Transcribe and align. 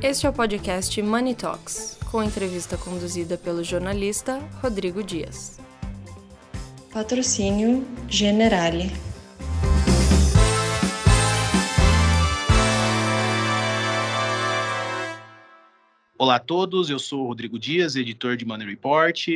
Este 0.00 0.26
é 0.26 0.30
o 0.30 0.32
podcast 0.32 1.02
Money 1.02 1.34
Talks, 1.34 1.98
com 2.08 2.22
entrevista 2.22 2.78
conduzida 2.78 3.36
pelo 3.36 3.64
jornalista 3.64 4.38
Rodrigo 4.62 5.02
Dias. 5.02 5.58
Patrocínio 6.92 7.84
Generale. 8.08 8.92
Olá 16.16 16.36
a 16.36 16.40
todos, 16.40 16.90
eu 16.90 17.00
sou 17.00 17.24
o 17.24 17.26
Rodrigo 17.26 17.58
Dias, 17.58 17.96
editor 17.96 18.36
de 18.36 18.44
Money 18.44 18.68
Report. 18.68 19.26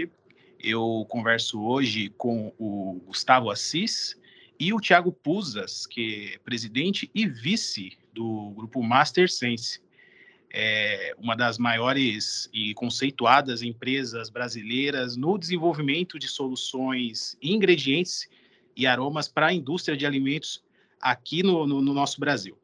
Eu 0.61 1.05
converso 1.09 1.61
hoje 1.61 2.09
com 2.17 2.53
o 2.57 3.03
Gustavo 3.05 3.51
Assis 3.51 4.17
e 4.61 4.73
o 4.73 4.79
Thiago 4.81 5.11
Puzas, 5.11 5.87
que 5.87 6.35
é 6.35 6.39
presidente 6.39 7.11
e 7.13 7.27
vice 7.27 7.99
do 8.15 8.51
grupo 8.51 8.81
Master 8.81 9.29
Sense, 9.29 9.81
é 10.53 11.15
uma 11.17 11.35
das 11.35 11.57
maiores 11.57 12.49
e 12.53 12.75
conceituadas 12.75 13.63
empresas 13.63 14.29
brasileiras 14.29 15.17
no 15.17 15.39
desenvolvimento 15.39 16.19
de 16.19 16.29
soluções, 16.29 17.39
ingredientes 17.43 18.29
e 18.77 18.87
aromas 18.87 19.29
para 19.29 19.47
a 19.47 19.53
indústria 19.53 19.97
de 19.97 20.05
alimentos 20.05 20.63
aqui 21.01 21.43
no, 21.43 21.67
no, 21.67 21.81
no 21.81 21.95
nosso 21.95 22.21
Brasil. 22.21 22.59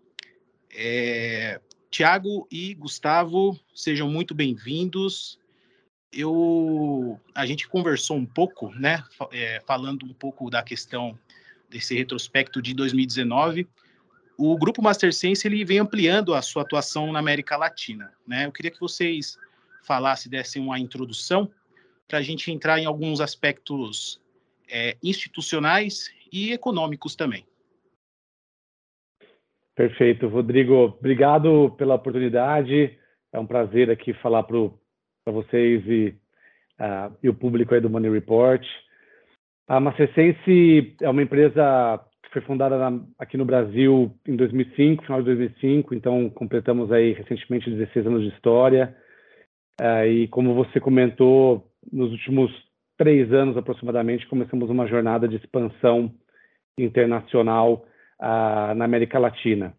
É, 0.70 1.60
Tiago 1.91 2.46
e 2.52 2.74
Gustavo, 2.74 3.59
sejam 3.74 4.09
muito 4.10 4.34
bem-vindos. 4.34 5.38
Eu, 6.12 7.18
a 7.34 7.46
gente 7.46 7.66
conversou 7.66 8.18
um 8.18 8.27
pouco, 8.27 8.68
né, 8.74 9.02
é, 9.32 9.62
falando 9.66 10.05
um 10.05 10.12
pouco 10.12 10.51
da 10.51 10.62
questão 10.62 11.18
desse 11.70 11.95
retrospecto 11.95 12.60
de 12.60 12.74
2019. 12.74 13.66
O 14.41 14.56
grupo 14.56 14.80
Mastersense 14.80 15.48
ele 15.48 15.65
vem 15.65 15.80
ampliando 15.80 16.33
a 16.33 16.41
sua 16.41 16.62
atuação 16.62 17.10
na 17.10 17.19
América 17.19 17.56
Latina, 17.56 18.12
né? 18.24 18.46
Eu 18.46 18.52
queria 18.52 18.70
que 18.70 18.79
vocês 18.79 19.37
falassem, 19.82 20.30
dessem 20.30 20.63
uma 20.63 20.79
introdução 20.79 21.51
para 22.07 22.18
a 22.18 22.23
gente 22.23 22.52
entrar 22.52 22.79
em 22.79 22.87
alguns 22.87 23.21
aspectos 23.21 24.21
é, 24.71 24.96
institucionais 25.02 26.09
e 26.32 26.52
econômicos 26.52 27.16
também. 27.16 27.45
Perfeito, 29.74 30.29
Rodrigo. 30.29 30.96
Obrigado 30.98 31.74
pela 31.76 31.96
oportunidade. 31.96 32.96
É 33.32 33.41
um 33.41 33.46
prazer 33.46 33.91
aqui 33.91 34.15
falar 34.15 34.45
para 34.45 35.32
vocês 35.32 35.85
e, 35.87 36.15
uh, 36.80 37.13
e, 37.23 37.29
o 37.29 37.35
público 37.35 37.74
aí 37.74 37.80
do 37.80 37.91
Money 37.91 38.10
Report. 38.10 38.65
A 39.66 39.80
Macesense 39.80 40.96
é 41.01 41.10
uma 41.10 41.23
empresa 41.23 42.04
que 42.29 42.34
foi 42.34 42.43
fundada 42.43 42.76
na, 42.79 43.01
aqui 43.18 43.37
no 43.37 43.45
Brasil 43.45 44.12
em 44.26 44.37
2005, 44.37 45.04
final 45.04 45.21
de 45.21 45.26
2005, 45.26 45.95
então 45.95 46.29
completamos 46.30 46.93
aí 46.93 47.12
recentemente 47.12 47.70
16 47.70 48.07
anos 48.07 48.23
de 48.23 48.29
história. 48.29 48.95
Uh, 49.80 50.07
e 50.07 50.29
como 50.29 50.54
você 50.54 50.79
comentou, 50.79 51.66
nos 51.90 52.10
últimos 52.10 52.52
três 52.98 53.32
anos 53.32 53.57
aproximadamente, 53.57 54.26
começamos 54.26 54.68
uma 54.68 54.87
jornada 54.87 55.26
de 55.26 55.37
expansão 55.37 56.12
internacional 56.76 57.87
uh, 58.20 58.74
na 58.74 58.85
América 58.85 59.18
Latina. 59.18 59.73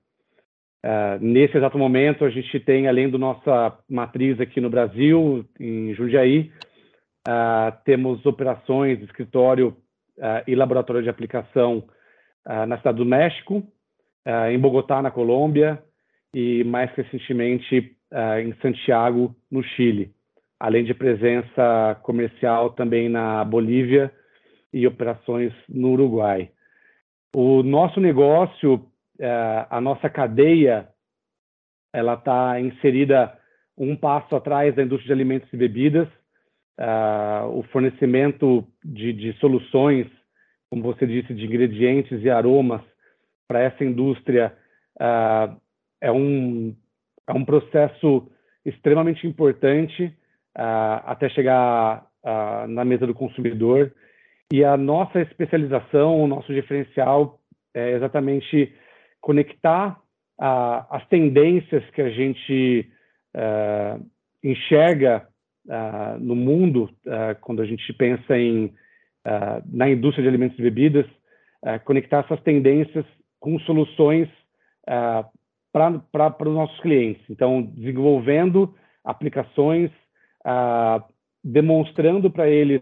Uh, 0.84 1.19
nesse 1.22 1.58
exato 1.58 1.78
momento, 1.78 2.25
a 2.25 2.30
gente 2.30 2.59
tem, 2.61 2.88
além 2.88 3.09
da 3.09 3.17
nossa 3.17 3.78
matriz 3.89 4.39
aqui 4.39 4.59
no 4.59 4.69
Brasil, 4.69 5.45
em 5.59 5.94
Jundiaí, 5.94 6.52
uh, 7.28 7.78
temos 7.86 8.25
operações, 8.25 9.02
escritório 9.02 9.75
e 10.45 10.53
laboratório 10.53 11.02
de 11.02 11.09
aplicação 11.09 11.86
na 12.45 12.78
cidade 12.78 12.98
do 12.98 13.06
México, 13.06 13.64
em 14.50 14.59
Bogotá, 14.59 15.02
na 15.02 15.12
Colômbia, 15.12 15.82
e 16.34 16.64
mais 16.64 16.92
recentemente 16.92 17.96
em 18.42 18.54
Santiago, 18.62 19.36
no 19.52 19.64
Chile, 19.64 20.12
além 20.59 20.84
de 20.84 20.94
presença 20.94 22.00
comercial 22.04 22.72
também 22.72 23.09
na 23.09 23.44
Bolívia 23.44 24.12
e 24.74 24.86
operações 24.86 25.53
no 25.68 25.91
Uruguai. 25.91 26.52
O 27.36 27.63
nosso 27.63 28.00
negócio, 28.00 28.86
a 29.69 29.80
nossa 29.81 30.09
cadeia, 30.09 30.88
ela 31.94 32.13
está 32.13 32.59
inserida 32.59 33.38
um 33.78 33.96
passo 33.96 34.36
atrás 34.36 34.75
da 34.75 34.84
indústria 34.84 35.08
de 35.08 35.13
alimentos 35.22 35.52
e 35.53 35.58
bebidas. 35.58 36.08
É, 36.78 37.44
o 37.52 37.63
fornecimento 37.72 38.66
de, 38.84 39.12
de 39.12 39.34
soluções, 39.40 40.08
como 40.69 40.84
você 40.84 41.06
disse, 41.07 41.34
de 41.34 41.46
ingredientes 41.46 42.22
e 42.24 42.30
aromas 42.30 42.81
para 43.47 43.62
essa 43.62 43.84
indústria 43.84 44.56
é, 45.00 45.50
é 46.02 46.12
um, 46.12 46.75
é 47.28 47.34
um 47.34 47.44
processo 47.44 48.30
extremamente 48.66 49.25
importante 49.25 50.13
até 50.53 51.30
chegar 51.30 52.06
na 52.68 52.84
mesa 52.84 53.07
do 53.07 53.13
consumidor. 53.13 53.94
E 54.52 54.63
a 54.63 54.75
nossa 54.75 55.22
especialização, 55.22 56.22
o 56.22 56.28
nosso 56.28 56.53
diferencial 56.53 57.40
é 57.74 57.91
exatamente 57.91 58.74
conectar 59.22 60.00
as 60.40 61.06
tendências 61.07 61.84
que 61.91 62.01
a 62.01 62.09
gente 62.09 62.90
uh, 63.36 64.06
enxerga 64.44 65.28
uh, 65.68 66.18
no 66.19 66.36
mundo, 66.36 66.90
uh, 67.06 67.36
quando 67.41 67.62
a 67.62 67.66
gente 67.66 67.91
pensa 67.94 68.38
em, 68.38 68.74
na 69.72 69.90
indústria 69.90 70.23
de 70.23 70.29
alimentos 70.29 70.57
e 70.57 70.62
bebidas, 70.62 71.06
conectar 71.85 72.19
essas 72.19 72.41
tendências 72.41 73.06
com 73.40 73.59
soluções 73.59 74.28
para 75.72 76.35
os 76.40 76.53
nossos 76.53 76.79
clientes. 76.81 77.23
Então, 77.29 77.62
desenvolvendo 77.62 78.73
aplicações, 79.03 79.91
demonstrando 81.44 82.31
para 82.31 82.50
eles 82.50 82.81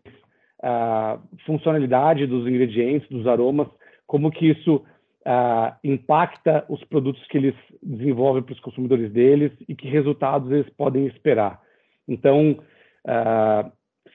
a 0.62 1.20
funcionalidade 1.46 2.26
dos 2.26 2.48
ingredientes, 2.48 3.08
dos 3.10 3.28
aromas, 3.28 3.68
como 4.06 4.32
que 4.32 4.50
isso 4.50 4.84
uh, 5.28 5.76
impacta 5.84 6.66
os 6.70 6.84
produtos 6.86 7.26
que 7.28 7.38
eles 7.38 7.56
desenvolvem 7.84 8.42
para 8.42 8.54
os 8.54 8.60
consumidores 8.62 9.12
deles 9.12 9.52
e 9.68 9.76
que 9.76 9.88
resultados 9.88 10.50
eles 10.52 10.70
podem 10.76 11.06
esperar. 11.08 11.62
Então, 12.08 12.60
uh, 13.06 13.72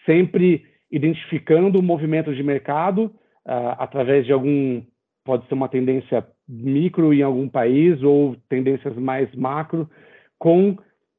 sempre 0.06 0.64
identificando 0.92 1.78
o 1.78 1.82
movimento 1.82 2.34
de 2.34 2.42
mercado 2.42 3.04
uh, 3.46 3.74
através 3.78 4.26
de 4.26 4.32
algum, 4.32 4.82
pode 5.24 5.46
ser 5.48 5.54
uma 5.54 5.68
tendência 5.68 6.24
micro 6.46 7.14
em 7.14 7.22
algum 7.22 7.48
país 7.48 8.02
ou 8.02 8.36
tendências 8.48 8.94
mais 8.96 9.34
macro, 9.34 9.88
com 10.38 10.76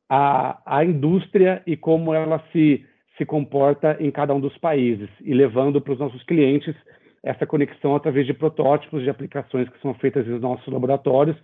a, 0.10 0.62
a 0.66 0.86
indústria 0.86 1.64
e 1.66 1.76
como 1.76 2.14
ela 2.14 2.44
se 2.52 2.86
se 3.18 3.26
comporta 3.26 3.96
em 4.00 4.10
cada 4.10 4.34
um 4.34 4.40
dos 4.40 4.58
países 4.58 5.10
e 5.22 5.34
levando 5.34 5.80
para 5.80 5.94
os 5.94 6.00
nossos 6.00 6.24
clientes 6.24 6.76
essa 7.24 7.46
conexão 7.46 7.96
através 7.96 8.26
de 8.26 8.34
protótipos 8.34 9.04
de 9.04 9.10
aplicações 9.10 9.70
que 9.70 9.80
são 9.82 9.94
feitas 9.94 10.28
nos 10.28 10.42
nossos 10.42 10.68
laboratórios 10.68 11.38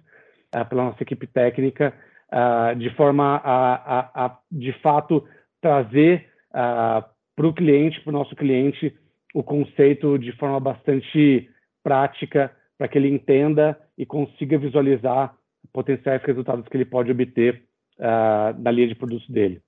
uh, 0.55 0.65
pela 0.67 0.85
nossa 0.85 1.01
equipe 1.03 1.27
técnica 1.27 1.93
uh, 2.33 2.75
de 2.75 2.89
forma 2.95 3.37
a, 3.43 3.73
a, 3.75 4.25
a, 4.25 4.37
de 4.51 4.73
fato 4.81 5.23
trazer 5.61 6.27
uh, 6.51 7.03
para 7.39 7.47
o 7.47 7.53
cliente, 7.53 8.01
para 8.01 8.09
o 8.09 8.13
nosso 8.13 8.35
cliente, 8.35 8.93
o 9.33 9.41
conceito 9.41 10.19
de 10.19 10.33
forma 10.33 10.59
bastante 10.59 11.49
prática 11.81 12.53
para 12.77 12.89
que 12.89 12.97
ele 12.97 13.07
entenda 13.07 13.79
e 13.97 14.05
consiga 14.05 14.57
visualizar 14.57 15.33
potenciais 15.71 16.21
resultados 16.21 16.67
que 16.67 16.75
ele 16.75 16.83
pode 16.83 17.09
obter 17.09 17.63
na 17.97 18.69
linha 18.71 18.89
de 18.89 18.95
produtos 18.95 19.29
dele. 19.29 19.61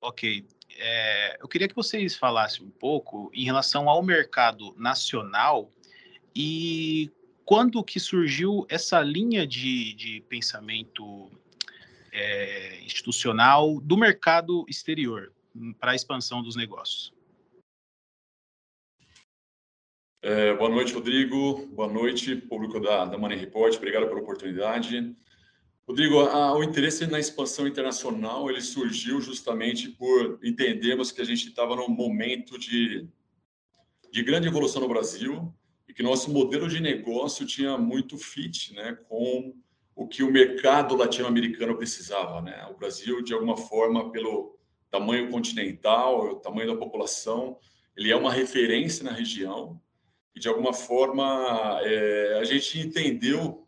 Ok. 0.00 0.46
É, 0.78 1.38
eu 1.42 1.48
queria 1.48 1.66
que 1.66 1.74
vocês 1.74 2.14
falassem 2.14 2.64
um 2.64 2.70
pouco 2.70 3.28
em 3.34 3.44
relação 3.44 3.88
ao 3.88 4.00
mercado 4.00 4.76
nacional 4.78 5.72
e 6.36 7.10
quando 7.44 7.82
que 7.82 7.98
surgiu 7.98 8.64
essa 8.68 9.02
linha 9.02 9.44
de, 9.44 9.92
de 9.94 10.20
pensamento 10.28 11.28
é, 12.12 12.78
institucional 12.84 13.80
do 13.80 13.96
mercado 13.96 14.64
exterior 14.68 15.32
para 15.78 15.92
a 15.92 15.94
expansão 15.94 16.42
dos 16.42 16.56
negócios. 16.56 17.12
É, 20.22 20.54
boa 20.54 20.68
noite, 20.68 20.92
Rodrigo. 20.92 21.66
Boa 21.68 21.86
noite, 21.86 22.34
público 22.34 22.80
da, 22.80 23.04
da 23.04 23.16
Money 23.16 23.38
Report. 23.38 23.76
Obrigado 23.76 24.08
pela 24.08 24.20
oportunidade. 24.20 25.14
Rodrigo, 25.86 26.18
a, 26.18 26.52
o 26.56 26.64
interesse 26.64 27.06
na 27.06 27.20
expansão 27.20 27.64
internacional 27.64 28.50
ele 28.50 28.60
surgiu 28.60 29.20
justamente 29.20 29.88
por 29.88 30.40
entendermos 30.42 31.12
que 31.12 31.22
a 31.22 31.24
gente 31.24 31.46
estava 31.46 31.76
num 31.76 31.88
momento 31.88 32.58
de, 32.58 33.08
de 34.10 34.22
grande 34.24 34.48
evolução 34.48 34.82
no 34.82 34.88
Brasil 34.88 35.54
e 35.88 35.94
que 35.94 36.02
nosso 36.02 36.32
modelo 36.32 36.68
de 36.68 36.80
negócio 36.80 37.46
tinha 37.46 37.78
muito 37.78 38.18
fit 38.18 38.74
né, 38.74 38.98
com 39.08 39.54
o 39.94 40.08
que 40.08 40.24
o 40.24 40.32
mercado 40.32 40.96
latino-americano 40.96 41.76
precisava. 41.76 42.42
Né? 42.42 42.66
O 42.68 42.76
Brasil, 42.76 43.22
de 43.22 43.32
alguma 43.32 43.56
forma, 43.56 44.10
pelo 44.10 44.55
tamanho 44.98 45.30
continental, 45.30 46.32
o 46.32 46.36
tamanho 46.36 46.72
da 46.72 46.78
população, 46.78 47.58
ele 47.96 48.10
é 48.10 48.16
uma 48.16 48.32
referência 48.32 49.04
na 49.04 49.12
região 49.12 49.80
e, 50.34 50.40
de 50.40 50.48
alguma 50.48 50.72
forma, 50.72 51.80
é, 51.82 52.38
a 52.40 52.44
gente 52.44 52.78
entendeu 52.80 53.66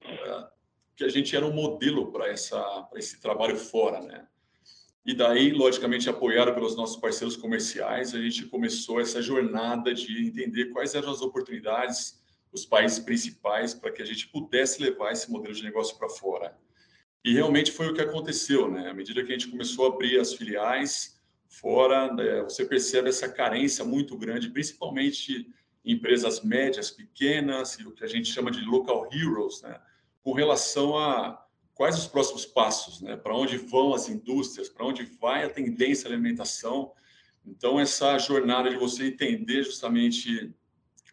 que 0.97 1.05
a 1.05 1.09
gente 1.09 1.35
era 1.37 1.47
um 1.47 1.53
modelo 1.53 2.11
para 2.11 2.31
esse 2.31 3.21
trabalho 3.21 3.57
fora, 3.57 4.01
né? 4.01 4.27
E 5.07 5.15
daí, 5.15 5.53
logicamente, 5.53 6.11
apoiado 6.11 6.53
pelos 6.53 6.77
nossos 6.77 6.97
parceiros 6.97 7.37
comerciais, 7.37 8.15
a 8.15 8.21
gente 8.21 8.45
começou 8.47 9.01
essa 9.01 9.23
jornada 9.23 9.95
de 9.95 10.27
entender 10.27 10.67
quais 10.67 10.95
eram 10.95 11.11
as 11.11 11.23
oportunidades, 11.23 12.21
os 12.53 12.67
países 12.67 12.99
principais, 12.99 13.73
para 13.73 13.91
que 13.91 14.03
a 14.03 14.05
gente 14.05 14.29
pudesse 14.29 14.83
levar 14.83 15.13
esse 15.13 15.31
modelo 15.31 15.55
de 15.55 15.63
negócio 15.63 15.97
para 15.97 16.09
fora. 16.11 16.59
E 17.25 17.33
realmente 17.33 17.73
foi 17.73 17.89
o 17.89 17.95
que 17.95 18.03
aconteceu, 18.03 18.71
né? 18.71 18.91
À 18.91 18.95
medida 18.95 19.23
que 19.25 19.33
a 19.33 19.39
gente 19.39 19.49
começou 19.49 19.87
a 19.87 19.89
abrir 19.95 20.19
as 20.21 20.35
filiais 20.35 21.18
fora, 21.49 22.13
né, 22.13 22.43
você 22.43 22.65
percebe 22.65 23.09
essa 23.09 23.29
carência 23.29 23.85
muito 23.85 24.17
grande, 24.17 24.51
principalmente 24.51 25.47
em 25.85 25.93
empresas 25.93 26.43
médias, 26.43 26.91
pequenas, 26.91 27.79
o 27.79 27.93
que 27.93 28.05
a 28.05 28.09
gente 28.09 28.31
chama 28.31 28.51
de 28.51 28.61
local 28.61 29.09
heroes, 29.13 29.63
né? 29.63 29.81
Com 30.23 30.33
relação 30.33 30.99
a 30.99 31.43
quais 31.75 31.97
os 31.97 32.07
próximos 32.07 32.45
passos, 32.45 33.01
né? 33.01 33.17
Para 33.17 33.35
onde 33.35 33.57
vão 33.57 33.95
as 33.95 34.09
indústrias, 34.09 34.69
para 34.69 34.85
onde 34.85 35.05
vai 35.05 35.45
a 35.45 35.49
tendência 35.49 36.09
alimentação. 36.09 36.93
Então, 37.47 37.81
essa 37.81 38.19
jornada 38.19 38.69
de 38.69 38.77
você 38.77 39.07
entender 39.07 39.63
justamente 39.63 40.53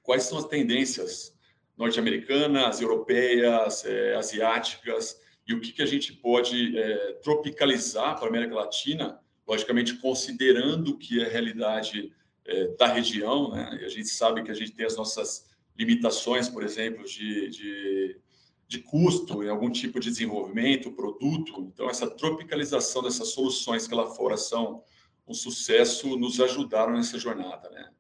quais 0.04 0.24
são 0.24 0.38
as 0.38 0.46
tendências 0.46 1.34
norte-americanas, 1.78 2.82
europeias, 2.82 3.86
é, 3.86 4.16
asiáticas, 4.16 5.22
e 5.48 5.54
o 5.54 5.62
que, 5.62 5.72
que 5.72 5.82
a 5.82 5.86
gente 5.86 6.14
pode 6.14 6.78
é, 6.78 7.14
tropicalizar 7.24 8.16
para 8.16 8.26
a 8.26 8.30
América 8.30 8.56
Latina, 8.56 9.20
logicamente 9.48 9.96
considerando 9.98 10.98
que 10.98 11.22
é 11.22 11.26
a 11.26 11.30
realidade 11.30 12.12
é, 12.46 12.68
da 12.78 12.88
região, 12.88 13.52
né? 13.52 13.80
E 13.82 13.86
a 13.86 13.90
gente 13.90 14.10
sabe 14.10 14.44
que 14.44 14.52
a 14.52 14.56
gente 14.56 14.72
tem 14.72 14.86
as 14.86 14.96
nossas 14.96 15.46
limitações, 15.78 16.48
por 16.48 16.64
exemplo, 16.64 17.06
de, 17.06 17.50
de 17.50 18.22
de 18.68 18.80
custo 18.80 19.44
em 19.44 19.50
algum 19.50 19.70
tipo 19.70 20.00
de 20.00 20.10
desenvolvimento, 20.10 20.92
produto. 20.92 21.70
Então, 21.74 21.90
essa 21.90 22.10
tropicalização 22.10 23.04
dessas 23.04 23.30
soluções 23.30 23.88
que 23.88 23.94
lá 23.94 24.08
fora 24.08 24.38
são 24.38 24.84
um 25.28 25.34
sucesso 25.34 26.18
nos 26.18 26.40
ajudaram 26.40 26.94
nessa 26.94 27.18
jornada, 27.18 27.70
né? 27.70 27.92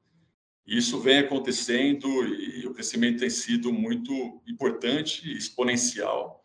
Isso 0.66 1.00
vem 1.00 1.20
acontecendo 1.20 2.08
e 2.26 2.66
o 2.66 2.74
crescimento 2.74 3.20
tem 3.20 3.30
sido 3.30 3.72
muito 3.72 4.42
importante 4.48 5.32
exponencial 5.32 6.44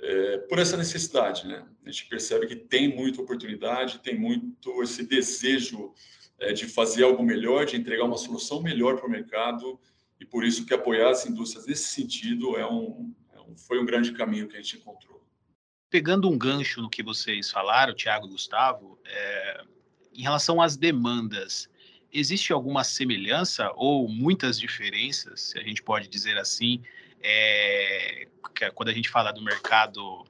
é, 0.00 0.38
por 0.38 0.58
essa 0.58 0.76
necessidade, 0.76 1.46
né? 1.46 1.66
A 1.84 1.90
gente 1.90 2.06
percebe 2.06 2.46
que 2.46 2.56
tem 2.56 2.94
muita 2.94 3.20
oportunidade, 3.22 4.00
tem 4.00 4.18
muito 4.18 4.82
esse 4.82 5.04
desejo 5.04 5.92
é, 6.38 6.52
de 6.52 6.66
fazer 6.66 7.04
algo 7.04 7.22
melhor, 7.22 7.64
de 7.64 7.76
entregar 7.76 8.04
uma 8.04 8.18
solução 8.18 8.62
melhor 8.62 8.96
para 8.96 9.06
o 9.06 9.10
mercado 9.10 9.80
e 10.20 10.24
por 10.24 10.44
isso 10.44 10.66
que 10.66 10.74
apoiar 10.74 11.10
as 11.10 11.26
indústrias 11.26 11.66
nesse 11.66 11.88
sentido 11.88 12.56
é 12.56 12.66
um, 12.70 13.14
foi 13.56 13.80
um 13.80 13.86
grande 13.86 14.12
caminho 14.12 14.48
que 14.48 14.56
a 14.56 14.60
gente 14.60 14.76
encontrou. 14.76 15.24
Pegando 15.88 16.28
um 16.28 16.36
gancho 16.36 16.82
no 16.82 16.90
que 16.90 17.02
vocês 17.02 17.50
falaram, 17.50 17.94
Tiago 17.94 18.26
e 18.26 18.30
Gustavo, 18.30 18.98
é, 19.04 19.64
em 20.12 20.22
relação 20.22 20.60
às 20.60 20.76
demandas, 20.76 21.68
existe 22.12 22.52
alguma 22.52 22.82
semelhança 22.84 23.70
ou 23.76 24.08
muitas 24.08 24.58
diferenças, 24.58 25.40
se 25.40 25.58
a 25.58 25.62
gente 25.62 25.82
pode 25.82 26.08
dizer 26.08 26.36
assim, 26.38 26.82
é, 27.26 28.22
é 28.60 28.70
quando 28.72 28.88
a 28.88 28.92
gente 28.92 29.08
fala 29.08 29.32
do 29.32 29.42
mercado, 29.42 30.24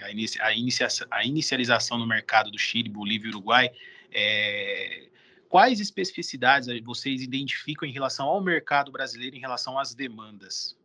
a, 0.00 0.10
inicia, 0.10 0.42
a, 0.42 0.52
inicia, 0.54 0.88
a, 1.10 1.24
inicialização 1.24 1.98
no 1.98 2.06
mercado 2.06 2.50
do 2.50 2.58
Chile, 2.58 2.88
Bolívia 2.88 3.26
e 3.28 3.30
Uruguai, 3.30 3.70
é, 4.12 5.08
quais 5.48 5.78
especificidades 5.78 6.68
vocês 6.82 7.22
identificam 7.22 7.86
em 7.86 7.92
relação 7.92 8.26
ao 8.26 8.42
mercado 8.42 8.90
brasileiro, 8.90 9.36
em 9.36 9.40
relação 9.40 9.78
às 9.78 9.94
demandas? 9.94 10.76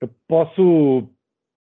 Eu 0.00 0.14
posso 0.28 1.08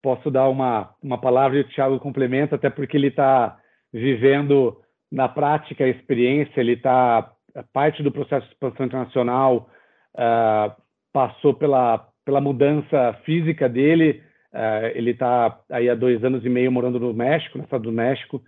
posso 0.03 0.31
dar 0.31 0.49
uma, 0.49 0.94
uma 1.03 1.21
palavra 1.21 1.59
e 1.59 1.62
o 1.62 1.69
Thiago 1.69 1.99
complementa, 1.99 2.55
até 2.55 2.71
porque 2.71 2.97
ele 2.97 3.09
está 3.09 3.59
vivendo 3.93 4.81
na 5.11 5.29
prática 5.29 5.82
a 5.85 5.89
experiência, 5.89 6.61
ele 6.61 6.75
está 6.75 7.32
parte 7.73 8.05
do 8.05 8.12
processo 8.12 8.47
de 8.47 8.53
expansão 8.53 8.87
internacional, 8.87 9.69
uh, 10.15 10.86
passou 11.17 11.55
pela, 11.55 12.07
pela 12.27 12.43
mudança 12.43 13.15
física 13.25 13.71
dele, 13.71 14.23
uh, 14.53 14.87
ele 14.95 15.13
está 15.13 15.59
aí 15.71 15.89
há 15.89 15.95
dois 15.95 16.23
anos 16.23 16.45
e 16.45 16.49
meio 16.51 16.71
morando 16.71 17.01
no 17.01 17.15
México, 17.15 17.57
no 17.57 17.65
estado 17.65 17.85
do 17.85 17.93
México, 17.93 18.43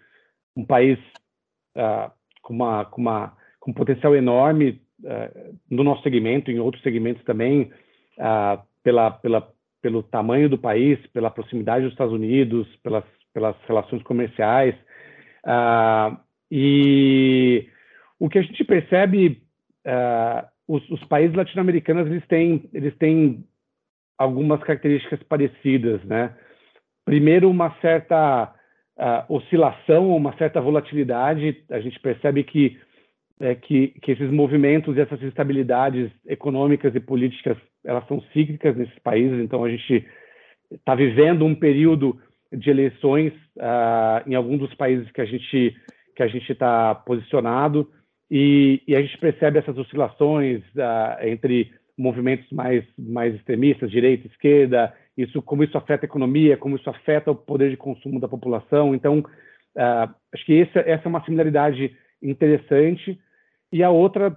um 0.54 0.66
país 0.66 0.98
uh, 1.74 2.12
com, 2.42 2.52
uma, 2.52 2.84
com, 2.84 3.00
uma, 3.00 3.32
com 3.58 3.70
um 3.70 3.74
potencial 3.74 4.14
enorme 4.14 4.82
no 5.70 5.84
nosso 5.84 6.02
segmento, 6.02 6.50
em 6.50 6.58
outros 6.58 6.82
segmentos 6.82 7.22
também, 7.22 7.70
pela, 8.82 9.12
pela 9.12 9.48
pelo 9.80 10.02
tamanho 10.02 10.48
do 10.48 10.58
país, 10.58 10.98
pela 11.12 11.30
proximidade 11.30 11.84
dos 11.84 11.92
Estados 11.92 12.12
Unidos, 12.12 12.66
pelas, 12.82 13.04
pelas 13.32 13.54
relações 13.66 14.02
comerciais. 14.02 14.74
Uh, 15.44 16.18
e 16.50 17.68
o 18.18 18.28
que 18.28 18.40
a 18.40 18.42
gente 18.42 18.64
percebe, 18.64 19.40
uh, 19.86 20.48
os, 20.68 20.88
os, 20.90 21.02
países 21.04 21.34
latino-americanos 21.34 22.06
eles 22.06 22.26
têm, 22.26 22.68
eles 22.72 22.94
têm 22.98 23.44
algumas 24.18 24.62
características 24.62 25.22
parecidas, 25.22 26.04
né? 26.04 26.36
Primeiro, 27.04 27.48
uma 27.48 27.74
certa 27.80 28.54
uh, 28.98 29.34
oscilação, 29.34 30.14
uma 30.14 30.36
certa 30.36 30.60
volatilidade. 30.60 31.64
A 31.70 31.80
gente 31.80 31.98
percebe 32.00 32.44
que 32.44 32.78
é, 33.40 33.54
que, 33.54 33.88
que 34.02 34.12
esses 34.12 34.30
movimentos 34.30 34.96
e 34.96 35.00
essas 35.00 35.22
instabilidades 35.22 36.10
econômicas 36.26 36.94
e 36.94 37.00
políticas 37.00 37.56
elas 37.84 38.06
são 38.08 38.20
cíclicas 38.32 38.76
nesses 38.76 38.98
países, 38.98 39.38
então 39.38 39.64
a 39.64 39.70
gente 39.70 40.04
está 40.70 40.94
vivendo 40.94 41.44
um 41.44 41.54
período 41.54 42.20
de 42.52 42.68
eleições 42.68 43.32
uh, 43.56 44.28
em 44.28 44.34
algum 44.34 44.58
dos 44.58 44.74
países 44.74 45.10
que 45.12 45.20
a 45.20 45.24
gente 45.24 45.76
que 46.16 46.22
a 46.24 46.26
gente 46.26 46.50
está 46.50 46.96
posicionado 46.96 47.88
e, 48.30 48.82
e, 48.86 48.94
a 48.94 49.00
gente 49.00 49.16
percebe 49.18 49.58
essas 49.58 49.76
oscilações 49.78 50.62
uh, 50.76 51.26
entre 51.26 51.72
movimentos 51.96 52.50
mais 52.52 52.84
mais 52.98 53.34
extremistas, 53.34 53.90
direita, 53.90 54.26
esquerda, 54.26 54.94
isso 55.16 55.42
como 55.42 55.64
isso 55.64 55.76
afeta 55.76 56.04
a 56.04 56.08
economia, 56.08 56.56
como 56.56 56.76
isso 56.76 56.88
afeta 56.88 57.30
o 57.30 57.34
poder 57.34 57.70
de 57.70 57.76
consumo 57.76 58.20
da 58.20 58.28
população. 58.28 58.94
Então 58.94 59.18
uh, 59.18 60.14
acho 60.32 60.44
que 60.44 60.60
essa, 60.60 60.80
essa 60.80 61.04
é 61.04 61.08
uma 61.08 61.24
similaridade 61.24 61.96
interessante 62.22 63.18
e 63.72 63.82
a 63.82 63.90
outra 63.90 64.36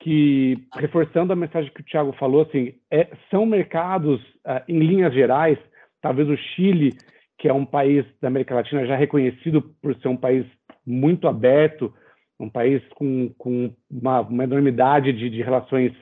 que, 0.00 0.56
reforçando 0.74 1.32
a 1.32 1.36
mensagem 1.36 1.72
que 1.72 1.80
o 1.80 1.84
Thiago 1.84 2.12
falou, 2.12 2.42
assim, 2.42 2.74
é, 2.90 3.08
são 3.30 3.46
mercados, 3.46 4.20
uh, 4.46 4.62
em 4.68 4.78
linhas 4.78 5.12
gerais, 5.14 5.58
talvez 6.00 6.28
o 6.28 6.36
Chile, 6.36 6.92
que 7.38 7.48
é 7.48 7.52
um 7.52 7.64
país 7.64 8.04
da 8.20 8.28
América 8.28 8.54
Latina 8.54 8.86
já 8.86 8.96
reconhecido 8.96 9.62
por 9.82 9.94
ser 9.96 10.08
um 10.08 10.16
país 10.16 10.46
muito 10.86 11.26
aberto, 11.28 11.92
um 12.38 12.48
país 12.48 12.82
com, 12.94 13.30
com 13.38 13.72
uma, 13.90 14.20
uma 14.20 14.44
enormidade 14.44 15.12
de, 15.12 15.30
de 15.30 15.42
relações 15.42 15.92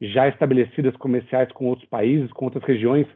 já 0.00 0.28
estabelecidas 0.28 0.96
comerciais 0.96 1.50
com 1.52 1.66
outros 1.66 1.88
países, 1.88 2.32
com 2.32 2.46
outras 2.46 2.64
regiões, 2.64 3.06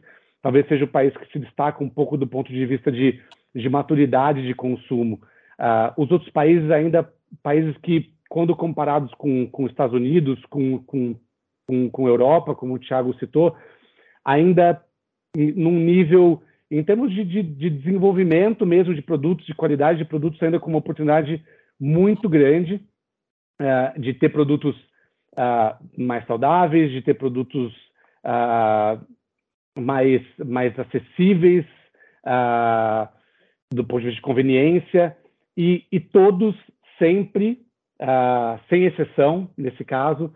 talvez 0.41 0.67
seja 0.67 0.85
o 0.85 0.89
país 0.89 1.15
que 1.17 1.31
se 1.31 1.39
destaca 1.39 1.83
um 1.83 1.89
pouco 1.89 2.17
do 2.17 2.27
ponto 2.27 2.51
de 2.51 2.65
vista 2.65 2.91
de, 2.91 3.19
de 3.53 3.69
maturidade 3.69 4.45
de 4.45 4.53
consumo. 4.53 5.19
Uh, 5.59 6.01
os 6.01 6.11
outros 6.11 6.31
países 6.31 6.69
ainda, 6.71 7.11
países 7.43 7.75
que 7.83 8.11
quando 8.29 8.55
comparados 8.55 9.13
com, 9.15 9.47
com 9.47 9.63
os 9.63 9.71
Estados 9.71 9.95
Unidos, 9.95 10.39
com, 10.49 10.79
com, 10.83 11.15
com, 11.67 11.89
com 11.89 12.07
Europa, 12.07 12.55
como 12.55 12.75
o 12.75 12.79
Thiago 12.79 13.17
citou, 13.19 13.55
ainda 14.23 14.81
num 15.35 15.71
nível, 15.71 16.41
em 16.69 16.83
termos 16.83 17.13
de, 17.13 17.23
de, 17.23 17.43
de, 17.43 17.69
desenvolvimento 17.69 18.65
mesmo 18.65 18.93
de 18.93 19.01
produtos, 19.01 19.45
de 19.45 19.53
qualidade 19.53 19.99
de 19.99 20.05
produtos, 20.05 20.41
ainda 20.41 20.59
com 20.59 20.69
uma 20.69 20.79
oportunidade 20.79 21.43
muito 21.79 22.27
grande 22.27 22.81
uh, 23.61 23.99
de 23.99 24.13
ter 24.13 24.29
produtos 24.29 24.75
uh, 25.33 25.77
mais 25.97 26.25
saudáveis, 26.25 26.91
de 26.91 27.01
ter 27.01 27.13
produtos 27.15 27.73
uh, 28.25 28.99
mais, 29.79 30.21
mais 30.45 30.77
acessíveis 30.79 31.65
do 33.71 33.85
ponto 33.85 34.01
de 34.01 34.07
vista 34.07 34.17
de 34.17 34.21
conveniência, 34.21 35.15
e, 35.55 35.85
e 35.89 35.97
todos 35.97 36.53
sempre 36.99 37.65
sem 38.69 38.83
exceção, 38.85 39.49
nesse 39.57 39.85
caso, 39.85 40.33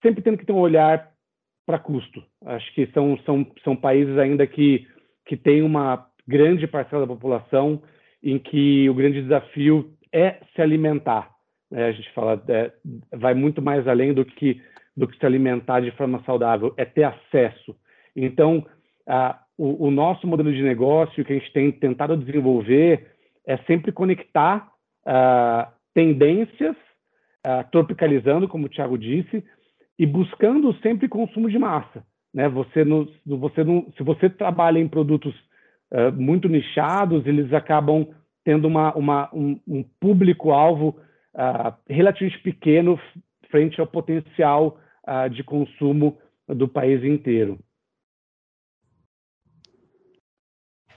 sempre 0.00 0.22
tendo 0.22 0.38
que 0.38 0.46
ter 0.46 0.52
um 0.52 0.60
olhar 0.60 1.10
para 1.66 1.78
custo. 1.78 2.22
Acho 2.46 2.72
que 2.72 2.86
são, 2.92 3.18
são, 3.24 3.46
são 3.64 3.74
países 3.74 4.16
ainda 4.16 4.46
que, 4.46 4.86
que 5.26 5.36
têm 5.36 5.62
uma 5.62 6.06
grande 6.26 6.66
parcela 6.66 7.06
da 7.06 7.12
população 7.12 7.82
em 8.22 8.38
que 8.38 8.88
o 8.88 8.94
grande 8.94 9.22
desafio 9.22 9.92
é 10.12 10.40
se 10.54 10.62
alimentar. 10.62 11.30
É, 11.72 11.84
a 11.84 11.92
gente 11.92 12.10
fala, 12.12 12.42
é, 12.48 12.72
vai 13.14 13.34
muito 13.34 13.60
mais 13.60 13.86
além 13.86 14.12
do 14.12 14.24
que, 14.24 14.60
do 14.96 15.06
que 15.06 15.18
se 15.18 15.26
alimentar 15.26 15.80
de 15.80 15.90
forma 15.92 16.22
saudável, 16.24 16.72
é 16.76 16.84
ter 16.84 17.04
acesso. 17.04 17.76
Então, 18.16 18.66
o, 19.56 19.86
o, 19.86 19.90
nosso 19.90 20.26
modelo 20.26 20.52
de 20.52 20.62
negócio 20.62 21.24
que 21.24 21.32
a 21.32 21.38
gente 21.38 21.52
tem 21.52 21.70
tentado 21.70 22.16
desenvolver 22.16 23.10
é 23.46 23.56
sempre 23.58 23.92
conectar 23.92 24.68
uh, 25.06 25.70
tendências, 25.94 26.76
uh, 27.46 27.68
tropicalizando, 27.70 28.48
como 28.48 28.66
o 28.66 28.68
Thiago 28.68 28.98
disse, 28.98 29.44
e 29.98 30.06
buscando 30.06 30.74
sempre 30.80 31.08
consumo 31.08 31.50
de 31.50 31.58
massa. 31.58 32.04
né? 32.32 32.48
Você 32.48 32.84
você 33.26 33.64
se 33.96 34.02
você 34.02 34.30
trabalha 34.30 34.78
em 34.78 34.88
produtos 34.88 35.34
muito 36.14 36.50
nichados, 36.50 37.26
eles 37.26 37.50
acabam 37.50 38.06
tendo 38.48 38.66
uma, 38.66 38.94
uma 38.94 39.30
um, 39.34 39.60
um 39.66 39.82
público-alvo 40.00 40.98
uh, 41.34 41.76
relativamente 41.86 42.42
pequeno 42.42 42.98
frente 43.50 43.78
ao 43.78 43.86
potencial 43.86 44.80
uh, 45.06 45.28
de 45.28 45.44
consumo 45.44 46.16
do 46.48 46.66
país 46.66 47.04
inteiro. 47.04 47.58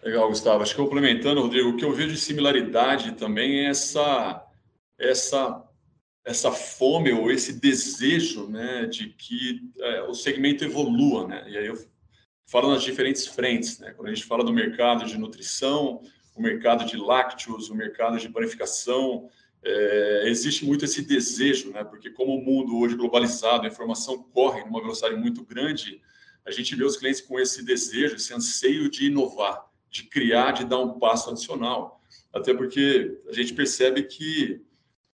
Legal, 0.02 0.30
Gustavo. 0.30 0.64
Acho 0.64 0.74
que 0.74 0.82
complementando, 0.82 1.42
Rodrigo, 1.42 1.72
o 1.72 1.76
que 1.76 1.84
eu 1.84 1.92
vejo 1.92 2.12
de 2.12 2.22
similaridade 2.22 3.16
também 3.16 3.66
é 3.66 3.70
essa, 3.70 4.48
essa, 4.98 5.62
essa 6.26 6.54
fome 6.54 7.12
ou 7.12 7.30
esse 7.30 7.60
desejo 7.60 8.48
né, 8.48 8.86
de 8.86 9.10
que 9.10 9.60
é, 9.78 10.04
o 10.04 10.14
segmento 10.14 10.64
evolua. 10.64 11.28
Né? 11.28 11.50
E 11.50 11.58
aí 11.58 11.66
eu 11.66 11.76
falo 12.50 12.72
nas 12.72 12.82
diferentes 12.82 13.28
frentes. 13.28 13.78
Né? 13.78 13.92
Quando 13.92 14.08
a 14.08 14.14
gente 14.14 14.26
fala 14.26 14.42
do 14.42 14.54
mercado 14.54 15.06
de 15.06 15.18
nutrição, 15.18 16.02
o 16.42 16.44
mercado 16.44 16.86
de 16.86 16.98
lácteos, 16.98 17.70
o 17.70 17.76
mercado 17.76 18.18
de 18.18 18.28
panificação, 18.28 19.30
é, 19.64 20.24
existe 20.26 20.66
muito 20.66 20.84
esse 20.84 21.04
desejo, 21.04 21.72
né? 21.72 21.84
porque 21.84 22.10
como 22.10 22.36
o 22.36 22.44
mundo 22.44 22.80
hoje 22.80 22.96
globalizado, 22.96 23.64
a 23.64 23.70
informação 23.70 24.24
corre 24.24 24.64
numa 24.64 24.82
velocidade 24.82 25.16
muito 25.16 25.46
grande, 25.46 26.02
a 26.44 26.50
gente 26.50 26.76
vê 26.76 26.84
os 26.84 26.98
clientes 26.98 27.22
com 27.22 27.40
esse 27.40 27.64
desejo, 27.64 28.16
esse 28.16 28.34
anseio 28.34 28.90
de 28.90 29.06
inovar 29.06 29.72
de 29.92 30.04
criar, 30.04 30.54
de 30.54 30.66
dar 30.66 30.80
um 30.80 30.98
passo 30.98 31.30
adicional. 31.30 32.02
Até 32.34 32.54
porque 32.54 33.20
a 33.28 33.34
gente 33.34 33.54
percebe 33.54 34.04
que, 34.04 34.62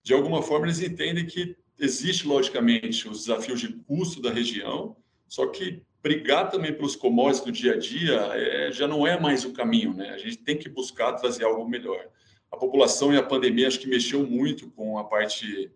de 0.04 0.14
alguma 0.14 0.44
forma, 0.44 0.68
eles 0.68 0.80
entendem 0.80 1.26
que 1.26 1.58
existe, 1.80 2.28
logicamente, 2.28 3.10
os 3.10 3.26
desafios 3.26 3.60
de 3.60 3.74
custo 3.74 4.22
da 4.22 4.32
região, 4.32 4.96
só 5.28 5.48
que 5.48 5.82
brigar 6.08 6.50
também 6.50 6.74
pelos 6.74 6.96
commodities 6.96 7.44
do 7.44 7.52
dia 7.52 7.74
a 7.74 7.78
dia 7.78 8.16
é, 8.34 8.72
já 8.72 8.88
não 8.88 9.06
é 9.06 9.20
mais 9.20 9.44
o 9.44 9.52
caminho, 9.52 9.94
né? 9.94 10.12
A 10.12 10.18
gente 10.18 10.38
tem 10.38 10.58
que 10.58 10.70
buscar 10.70 11.12
trazer 11.14 11.44
algo 11.44 11.68
melhor. 11.68 12.08
A 12.50 12.56
população 12.56 13.14
e 13.14 13.18
a 13.18 13.24
pandemia 13.24 13.68
acho 13.68 13.78
que 13.78 13.90
mexeu 13.90 14.26
muito 14.26 14.70
com 14.72 14.98
a 14.98 15.04
parte 15.04 15.70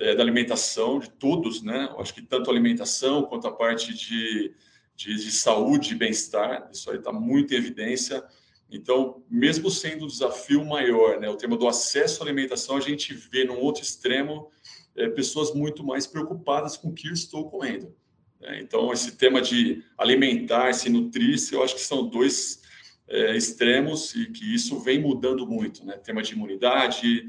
é, 0.00 0.12
da 0.16 0.24
alimentação 0.24 0.98
de 0.98 1.08
todos, 1.08 1.62
né? 1.62 1.88
Eu 1.92 2.00
acho 2.00 2.12
que 2.12 2.20
tanto 2.20 2.50
a 2.50 2.52
alimentação 2.52 3.22
quanto 3.22 3.46
a 3.46 3.52
parte 3.52 3.94
de, 3.94 4.52
de, 4.96 5.14
de 5.14 5.30
saúde 5.30 5.92
e 5.92 5.96
bem-estar, 5.96 6.68
isso 6.72 6.90
aí 6.90 6.98
está 6.98 7.12
muito 7.12 7.54
em 7.54 7.56
evidência. 7.56 8.24
Então, 8.68 9.22
mesmo 9.30 9.70
sendo 9.70 10.04
um 10.04 10.08
desafio 10.08 10.64
maior, 10.64 11.20
né, 11.20 11.30
o 11.30 11.36
tema 11.36 11.56
do 11.56 11.68
acesso 11.68 12.20
à 12.20 12.26
alimentação, 12.26 12.76
a 12.76 12.80
gente 12.80 13.14
vê 13.14 13.44
num 13.44 13.60
outro 13.60 13.84
extremo 13.84 14.50
é, 14.96 15.08
pessoas 15.08 15.54
muito 15.54 15.84
mais 15.84 16.08
preocupadas 16.08 16.76
com 16.76 16.88
o 16.88 16.92
que 16.92 17.06
eu 17.06 17.12
estou 17.12 17.48
comendo. 17.48 17.94
Né? 18.40 18.60
Então, 18.60 18.92
esse 18.92 19.16
tema 19.16 19.40
de 19.40 19.82
alimentar-se, 19.96 20.88
nutrir-se, 20.90 21.54
eu 21.54 21.62
acho 21.62 21.74
que 21.74 21.80
são 21.80 22.08
dois 22.08 22.62
é, 23.08 23.36
extremos 23.36 24.14
e 24.14 24.26
que 24.26 24.54
isso 24.54 24.78
vem 24.80 25.00
mudando 25.00 25.46
muito. 25.46 25.84
Né? 25.84 25.96
Tema 25.96 26.22
de 26.22 26.32
imunidade, 26.32 27.26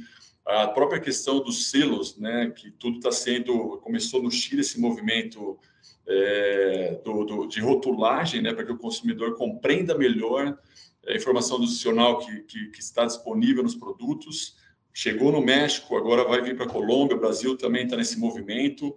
a 0.47 0.67
própria 0.67 0.99
questão 0.99 1.41
dos 1.43 1.69
selos, 1.69 2.17
né, 2.17 2.49
que 2.55 2.71
tudo 2.71 2.97
está 2.97 3.11
sendo, 3.11 3.77
começou 3.79 4.23
no 4.23 4.31
Chile 4.31 4.61
esse 4.61 4.79
movimento 4.79 5.59
é, 6.07 7.01
do, 7.03 7.25
do, 7.25 7.47
de 7.47 7.59
rotulagem, 7.59 8.41
né, 8.41 8.53
para 8.53 8.65
que 8.65 8.71
o 8.71 8.77
consumidor 8.77 9.35
compreenda 9.35 9.97
melhor 9.97 10.57
a 11.05 11.13
informação 11.13 11.59
nutricional 11.59 12.19
que, 12.19 12.43
que, 12.43 12.67
que, 12.67 12.79
está 12.79 13.05
disponível 13.05 13.61
nos 13.61 13.75
produtos. 13.75 14.55
Chegou 14.93 15.31
no 15.33 15.41
México, 15.41 15.97
agora 15.97 16.23
vai 16.23 16.41
vir 16.41 16.55
para 16.55 16.65
a 16.65 16.69
Colômbia, 16.69 17.17
o 17.17 17.19
Brasil 17.19 17.57
também 17.57 17.83
está 17.83 17.97
nesse 17.97 18.17
movimento. 18.17 18.95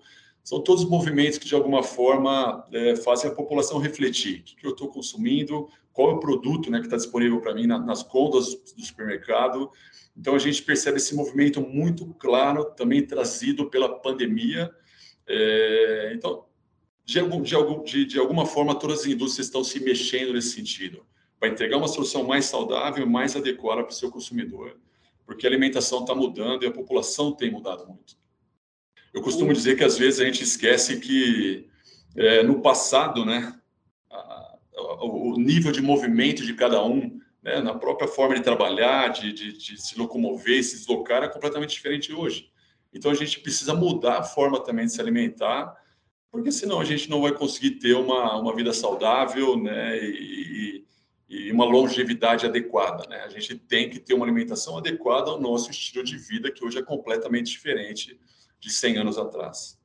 São 0.51 0.61
todos 0.61 0.85
movimentos 0.85 1.39
que, 1.39 1.47
de 1.47 1.55
alguma 1.55 1.81
forma, 1.81 2.67
é, 2.73 2.97
fazem 2.97 3.31
a 3.31 3.33
população 3.33 3.79
refletir. 3.79 4.41
O 4.41 4.43
que, 4.43 4.57
que 4.57 4.67
eu 4.67 4.73
estou 4.73 4.89
consumindo, 4.89 5.69
qual 5.93 6.11
é 6.11 6.15
o 6.15 6.19
produto 6.19 6.69
né, 6.73 6.81
que 6.81 6.87
está 6.87 6.97
disponível 6.97 7.41
para 7.41 7.55
mim 7.55 7.69
na, 7.69 7.79
nas 7.79 8.03
contas 8.03 8.57
do 8.77 8.83
supermercado. 8.83 9.71
Então, 10.17 10.35
a 10.35 10.41
gente 10.41 10.61
percebe 10.65 10.97
esse 10.97 11.15
movimento 11.15 11.61
muito 11.61 12.05
claro, 12.15 12.65
também 12.65 13.07
trazido 13.07 13.71
pela 13.71 14.01
pandemia. 14.01 14.69
É, 15.25 16.15
então, 16.17 16.47
de, 17.05 17.21
de, 17.21 17.85
de, 17.85 18.05
de 18.07 18.19
alguma 18.19 18.45
forma, 18.45 18.75
todas 18.75 19.03
as 19.03 19.07
indústrias 19.07 19.47
estão 19.47 19.63
se 19.63 19.79
mexendo 19.79 20.33
nesse 20.33 20.51
sentido 20.51 21.07
para 21.39 21.49
entregar 21.49 21.77
uma 21.77 21.87
solução 21.87 22.25
mais 22.25 22.47
saudável, 22.47 23.07
mais 23.07 23.37
adequada 23.37 23.85
para 23.85 23.93
o 23.93 23.95
seu 23.95 24.11
consumidor, 24.11 24.77
porque 25.25 25.47
a 25.47 25.49
alimentação 25.49 26.01
está 26.01 26.13
mudando 26.13 26.65
e 26.65 26.67
a 26.67 26.73
população 26.73 27.31
tem 27.31 27.53
mudado 27.53 27.87
muito. 27.87 28.20
Eu 29.13 29.23
costumo 29.23 29.53
dizer 29.53 29.77
que 29.77 29.85
às 29.85 29.99
vezes 29.99 30.21
a 30.21 30.25
gente 30.25 30.43
esquece 30.45 31.01
que 31.01 31.69
é, 32.17 32.43
no 32.43 32.61
passado, 32.61 33.25
né, 33.25 33.53
a, 34.11 34.17
a, 34.77 35.05
o 35.05 35.37
nível 35.37 35.73
de 35.73 35.83
movimento 35.83 36.45
de 36.45 36.55
cada 36.55 36.85
um, 36.85 37.21
né, 37.43 37.61
na 37.61 37.75
própria 37.75 38.07
forma 38.07 38.35
de 38.35 38.43
trabalhar, 38.43 39.09
de, 39.09 39.33
de, 39.33 39.57
de 39.57 39.81
se 39.81 39.99
locomover, 39.99 40.63
se 40.63 40.77
deslocar, 40.77 41.23
é 41.25 41.29
completamente 41.29 41.71
diferente 41.71 42.13
hoje. 42.13 42.51
Então 42.93 43.11
a 43.11 43.15
gente 43.15 43.41
precisa 43.41 43.75
mudar 43.75 44.19
a 44.19 44.23
forma 44.23 44.63
também 44.63 44.87
de 44.87 44.93
se 44.93 45.01
alimentar, 45.01 45.77
porque 46.31 46.53
senão 46.53 46.81
a 46.81 46.85
gente 46.85 47.11
não 47.11 47.23
vai 47.23 47.33
conseguir 47.33 47.73
ter 47.73 47.95
uma, 47.95 48.39
uma 48.39 48.55
vida 48.55 48.73
saudável, 48.73 49.57
né, 49.57 49.99
e, 49.99 50.85
e 51.29 51.53
uma 51.53 51.65
longevidade 51.65 52.47
adequada. 52.47 53.09
Né? 53.09 53.23
A 53.25 53.29
gente 53.29 53.57
tem 53.57 53.89
que 53.89 53.99
ter 53.99 54.15
uma 54.15 54.25
alimentação 54.25 54.79
adequada 54.79 55.31
ao 55.31 55.41
nosso 55.41 55.71
estilo 55.71 56.05
de 56.05 56.17
vida, 56.17 56.51
que 56.51 56.65
hoje 56.65 56.79
é 56.79 56.83
completamente 56.83 57.51
diferente 57.51 58.19
de 58.61 58.71
100 58.71 58.99
anos 58.99 59.19
atrás. 59.19 59.79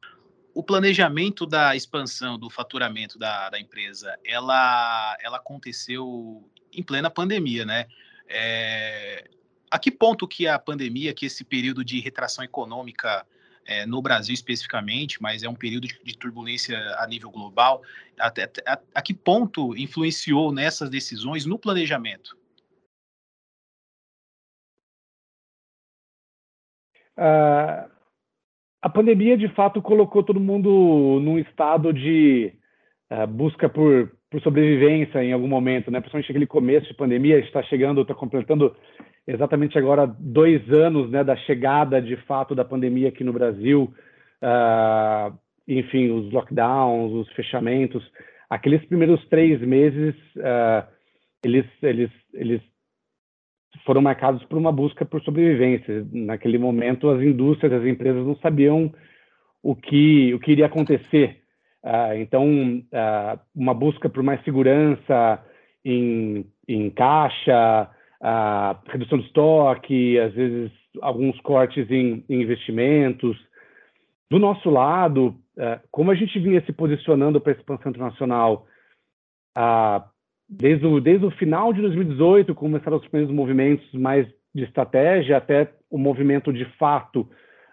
O 0.54 0.64
planejamento 0.64 1.46
da 1.46 1.76
expansão 1.76 2.38
do 2.38 2.50
faturamento 2.50 3.18
da, 3.18 3.50
da 3.50 3.60
empresa, 3.60 4.18
ela, 4.26 5.18
ela 5.22 5.38
aconteceu 5.38 6.50
em 6.72 6.84
plena 6.84 7.10
pandemia, 7.10 7.66
né? 7.66 7.88
É, 8.28 9.30
a 9.70 9.80
que 9.80 9.92
ponto 9.92 10.28
que 10.28 10.48
a 10.48 10.58
pandemia, 10.58 11.14
que 11.14 11.26
esse 11.26 11.44
período 11.44 11.84
de 11.84 12.00
retração 12.00 12.44
econômica 12.44 13.26
é, 13.66 13.86
no 13.86 14.02
Brasil 14.02 14.34
especificamente, 14.34 15.22
mas 15.22 15.44
é 15.44 15.50
um 15.50 15.56
período 15.56 15.88
de, 15.88 16.00
de 16.04 16.18
turbulência 16.18 16.78
a 17.00 17.08
nível 17.08 17.32
global. 17.32 17.82
Até, 18.20 18.50
a, 18.66 18.80
a, 18.94 19.02
que 19.02 19.14
ponto 19.14 19.76
influenciou 19.76 20.54
nessas 20.54 20.90
decisões 20.90 21.46
no 21.46 21.58
planejamento? 21.58 22.38
Uh, 27.18 27.95
a 28.86 28.90
pandemia, 28.90 29.36
de 29.36 29.48
fato, 29.48 29.82
colocou 29.82 30.22
todo 30.22 30.40
mundo 30.40 31.20
num 31.20 31.40
estado 31.40 31.92
de 31.92 32.54
uh, 33.12 33.26
busca 33.26 33.68
por, 33.68 34.12
por 34.30 34.40
sobrevivência 34.42 35.24
em 35.24 35.34
algum 35.34 35.48
momento, 35.48 35.90
né? 35.90 36.00
principalmente 36.00 36.32
aquele 36.32 36.46
começo 36.46 36.88
de 36.90 36.94
pandemia, 36.94 37.40
está 37.40 37.64
chegando, 37.64 38.04
está 38.04 38.14
completando 38.14 38.76
exatamente 39.26 39.76
agora 39.76 40.06
dois 40.06 40.62
anos 40.72 41.10
né, 41.10 41.24
da 41.24 41.36
chegada 41.36 42.00
de 42.00 42.16
fato 42.28 42.54
da 42.54 42.64
pandemia 42.64 43.10
aqui 43.10 43.24
no 43.24 43.34
Brasil, 43.34 43.92
uh, 44.44 45.36
enfim, 45.68 46.12
os 46.12 46.32
lockdowns, 46.32 47.12
os 47.12 47.34
fechamentos, 47.34 48.04
aqueles 48.48 48.86
primeiros 48.86 49.28
três 49.30 49.60
meses, 49.62 50.14
uh, 50.36 50.88
eles, 51.44 51.66
eles, 51.82 52.12
eles 52.36 52.62
foram 53.84 54.02
marcados 54.02 54.44
por 54.46 54.58
uma 54.58 54.72
busca 54.72 55.06
por 55.06 55.22
sobrevivência. 55.22 56.06
Naquele 56.12 56.58
momento, 56.58 57.10
as 57.10 57.22
indústrias, 57.22 57.74
as 57.74 57.86
empresas 57.86 58.26
não 58.26 58.36
sabiam 58.38 58.94
o 59.62 59.76
que, 59.76 60.34
o 60.34 60.40
que 60.40 60.52
iria 60.52 60.68
acontecer. 60.68 61.42
Uh, 61.84 62.16
então, 62.18 62.84
uma 63.56 63.74
busca 63.74 64.10
por 64.10 64.24
mais 64.24 64.44
segurança 64.44 65.44
em, 65.84 66.46
em 66.68 66.90
caixa, 66.90 67.90
a 68.22 68.80
redução 68.88 69.20
de 69.20 69.26
estoque, 69.26 70.20
às 70.20 70.34
vezes 70.34 70.72
alguns 71.02 71.40
cortes 71.42 71.90
em, 71.92 72.24
em 72.28 72.42
investimentos. 72.42 73.38
Do 74.32 74.40
nosso 74.40 74.70
lado, 74.70 75.36
como 75.92 76.10
a 76.10 76.16
gente 76.16 76.40
vinha 76.40 76.64
se 76.66 76.74
posicionando 76.74 77.40
para 77.40 77.52
a 77.54 77.56
expansão 77.56 77.92
internacional 77.92 78.66
desde 80.48 80.86
o, 80.86 81.00
desde 81.00 81.26
o 81.26 81.32
final 81.32 81.74
de 81.74 81.82
2018, 81.82 82.54
começaram 82.54 82.98
os 82.98 83.08
primeiros 83.08 83.34
movimentos 83.34 83.92
mais 83.94 84.28
de 84.54 84.64
estratégia, 84.64 85.38
até 85.38 85.72
o 85.90 85.98
movimento 85.98 86.54
de 86.54 86.66
fato 86.78 87.28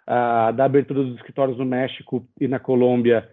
da 0.07 0.64
abertura 0.64 1.05
dos 1.05 1.14
escritórios 1.14 1.57
no 1.57 1.64
México 1.64 2.26
e 2.41 2.49
na 2.49 2.59
Colômbia 2.59 3.29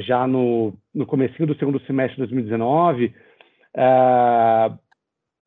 já 0.00 0.26
no, 0.26 0.74
no 0.94 1.06
comecinho 1.06 1.46
do 1.46 1.56
segundo 1.56 1.80
semestre 1.86 2.16
de 2.16 2.20
2019, 2.20 3.14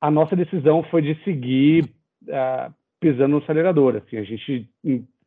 a 0.01 0.11
nossa 0.11 0.35
decisão 0.35 0.83
foi 0.83 1.01
de 1.01 1.15
seguir 1.23 1.85
uh, 2.23 2.73
pisando 2.99 3.29
no 3.29 3.37
acelerador. 3.37 3.95
Assim, 3.95 4.17
a 4.17 4.23
gente 4.23 4.69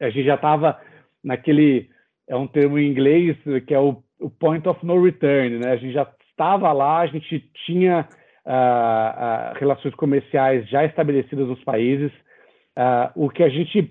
a 0.01 0.11
gente 0.11 0.27
já 0.27 0.35
estava 0.35 0.79
naquele 1.25 1.89
é 2.29 2.37
um 2.37 2.47
termo 2.47 2.79
em 2.79 2.91
inglês 2.91 3.37
que 3.67 3.73
é 3.73 3.79
o, 3.79 4.03
o, 4.21 4.29
point 4.29 4.69
of 4.69 4.85
no 4.85 5.03
return, 5.03 5.59
né? 5.59 5.73
A 5.73 5.77
gente 5.77 5.95
já 5.95 6.07
estava 6.37 6.71
lá, 6.73 7.01
a 7.01 7.07
gente 7.07 7.41
tinha 7.65 8.07
uh, 8.45 8.51
uh, 8.51 9.59
relações 9.59 9.95
comerciais 9.95 10.69
já 10.69 10.85
estabelecidas 10.85 11.49
nos 11.49 11.65
países. 11.65 12.13
o 13.15 13.31
que 13.31 13.43
a 13.43 13.49
gente 13.49 13.91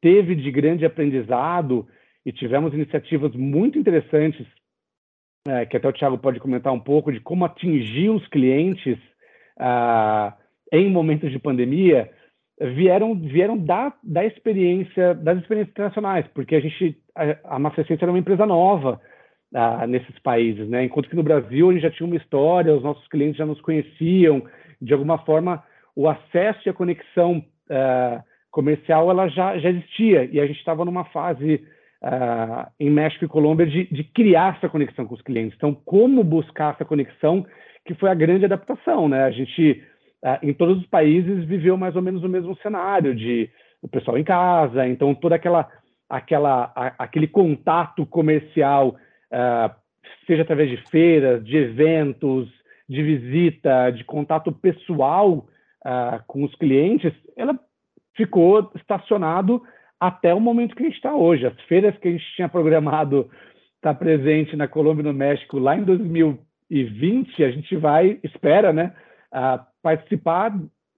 teve 0.00 0.36
de 0.36 0.50
grande 0.52 0.86
aprendizado 0.86 1.86
e 2.24 2.32
tivemos 2.32 2.72
iniciativas 2.72 3.34
muito 3.34 3.76
interessantes 3.76 4.46
é, 5.48 5.64
que 5.64 5.76
até 5.76 5.88
o 5.88 5.92
Thiago 5.92 6.18
pode 6.18 6.38
comentar 6.38 6.72
um 6.72 6.80
pouco, 6.80 7.10
de 7.10 7.18
como 7.18 7.44
atingir 7.44 8.10
os 8.10 8.26
clientes 8.28 8.98
ah, 9.58 10.36
em 10.72 10.90
momentos 10.90 11.30
de 11.30 11.38
pandemia, 11.38 12.10
vieram 12.60 13.14
vieram 13.14 13.56
da, 13.56 13.92
da 14.02 14.24
experiência 14.24 15.14
das 15.14 15.38
experiências 15.38 15.72
internacionais, 15.72 16.26
porque 16.34 16.54
a 16.54 16.60
gente 16.60 16.98
a, 17.14 17.56
a 17.56 17.72
era 17.90 18.10
uma 18.10 18.18
empresa 18.18 18.44
nova 18.44 19.00
ah, 19.54 19.86
nesses 19.86 20.18
países, 20.20 20.68
né? 20.68 20.84
Enquanto 20.84 21.08
que 21.08 21.16
no 21.16 21.22
Brasil 21.22 21.70
a 21.70 21.72
gente 21.72 21.82
já 21.82 21.90
tinha 21.90 22.06
uma 22.06 22.16
história, 22.16 22.74
os 22.74 22.82
nossos 22.82 23.06
clientes 23.08 23.36
já 23.36 23.46
nos 23.46 23.60
conheciam, 23.60 24.42
de 24.80 24.92
alguma 24.92 25.18
forma 25.18 25.62
o 25.94 26.08
acesso 26.08 26.60
e 26.66 26.70
a 26.70 26.74
conexão 26.74 27.44
ah, 27.70 28.22
comercial 28.50 29.10
ela 29.10 29.28
já 29.28 29.58
já 29.58 29.70
existia 29.70 30.24
e 30.24 30.40
a 30.40 30.46
gente 30.46 30.58
estava 30.58 30.84
numa 30.84 31.04
fase 31.06 31.64
ah, 32.02 32.70
em 32.78 32.90
México 32.90 33.24
e 33.24 33.28
Colômbia 33.28 33.66
de, 33.66 33.84
de 33.92 34.04
criar 34.04 34.56
essa 34.56 34.68
conexão 34.68 35.06
com 35.06 35.14
os 35.14 35.22
clientes. 35.22 35.56
Então, 35.56 35.74
como 35.74 36.24
buscar 36.24 36.74
essa 36.74 36.84
conexão 36.84 37.44
que 37.84 37.94
foi 37.94 38.10
a 38.10 38.14
grande 38.14 38.44
adaptação, 38.44 39.08
né? 39.08 39.24
A 39.24 39.30
gente 39.30 39.82
ah, 40.24 40.38
em 40.42 40.52
todos 40.52 40.78
os 40.78 40.86
países 40.86 41.44
viveu 41.44 41.76
mais 41.76 41.96
ou 41.96 42.02
menos 42.02 42.22
o 42.22 42.28
mesmo 42.28 42.56
cenário 42.58 43.14
de 43.14 43.50
o 43.82 43.88
pessoal 43.88 44.18
em 44.18 44.24
casa, 44.24 44.86
então 44.86 45.14
toda 45.14 45.34
aquela 45.34 45.68
aquela 46.08 46.72
aquele 46.98 47.26
contato 47.26 48.04
comercial, 48.04 48.96
uh, 49.32 49.74
seja 50.26 50.42
através 50.42 50.70
de 50.70 50.76
feiras, 50.88 51.44
de 51.44 51.56
eventos, 51.56 52.48
de 52.88 53.02
visita, 53.02 53.90
de 53.90 54.04
contato 54.04 54.52
pessoal 54.52 55.46
uh, 55.84 56.22
com 56.26 56.44
os 56.44 56.54
clientes, 56.56 57.12
ela 57.36 57.58
ficou 58.16 58.70
estacionado 58.74 59.62
até 59.98 60.34
o 60.34 60.40
momento 60.40 60.74
que 60.74 60.82
a 60.82 60.86
gente 60.86 60.96
está 60.96 61.14
hoje. 61.14 61.46
As 61.46 61.60
feiras 61.62 61.96
que 61.98 62.08
a 62.08 62.10
gente 62.10 62.24
tinha 62.34 62.48
programado 62.48 63.30
estar 63.76 63.94
tá 63.94 63.94
presente 63.94 64.56
na 64.56 64.66
Colômbia 64.66 65.02
e 65.02 65.06
no 65.06 65.12
México 65.12 65.58
lá 65.58 65.76
em 65.76 65.84
2020, 65.84 67.44
a 67.44 67.50
gente 67.50 67.76
vai, 67.76 68.18
espera, 68.22 68.72
né, 68.72 68.94
uh, 69.32 69.64
participar, 69.82 70.52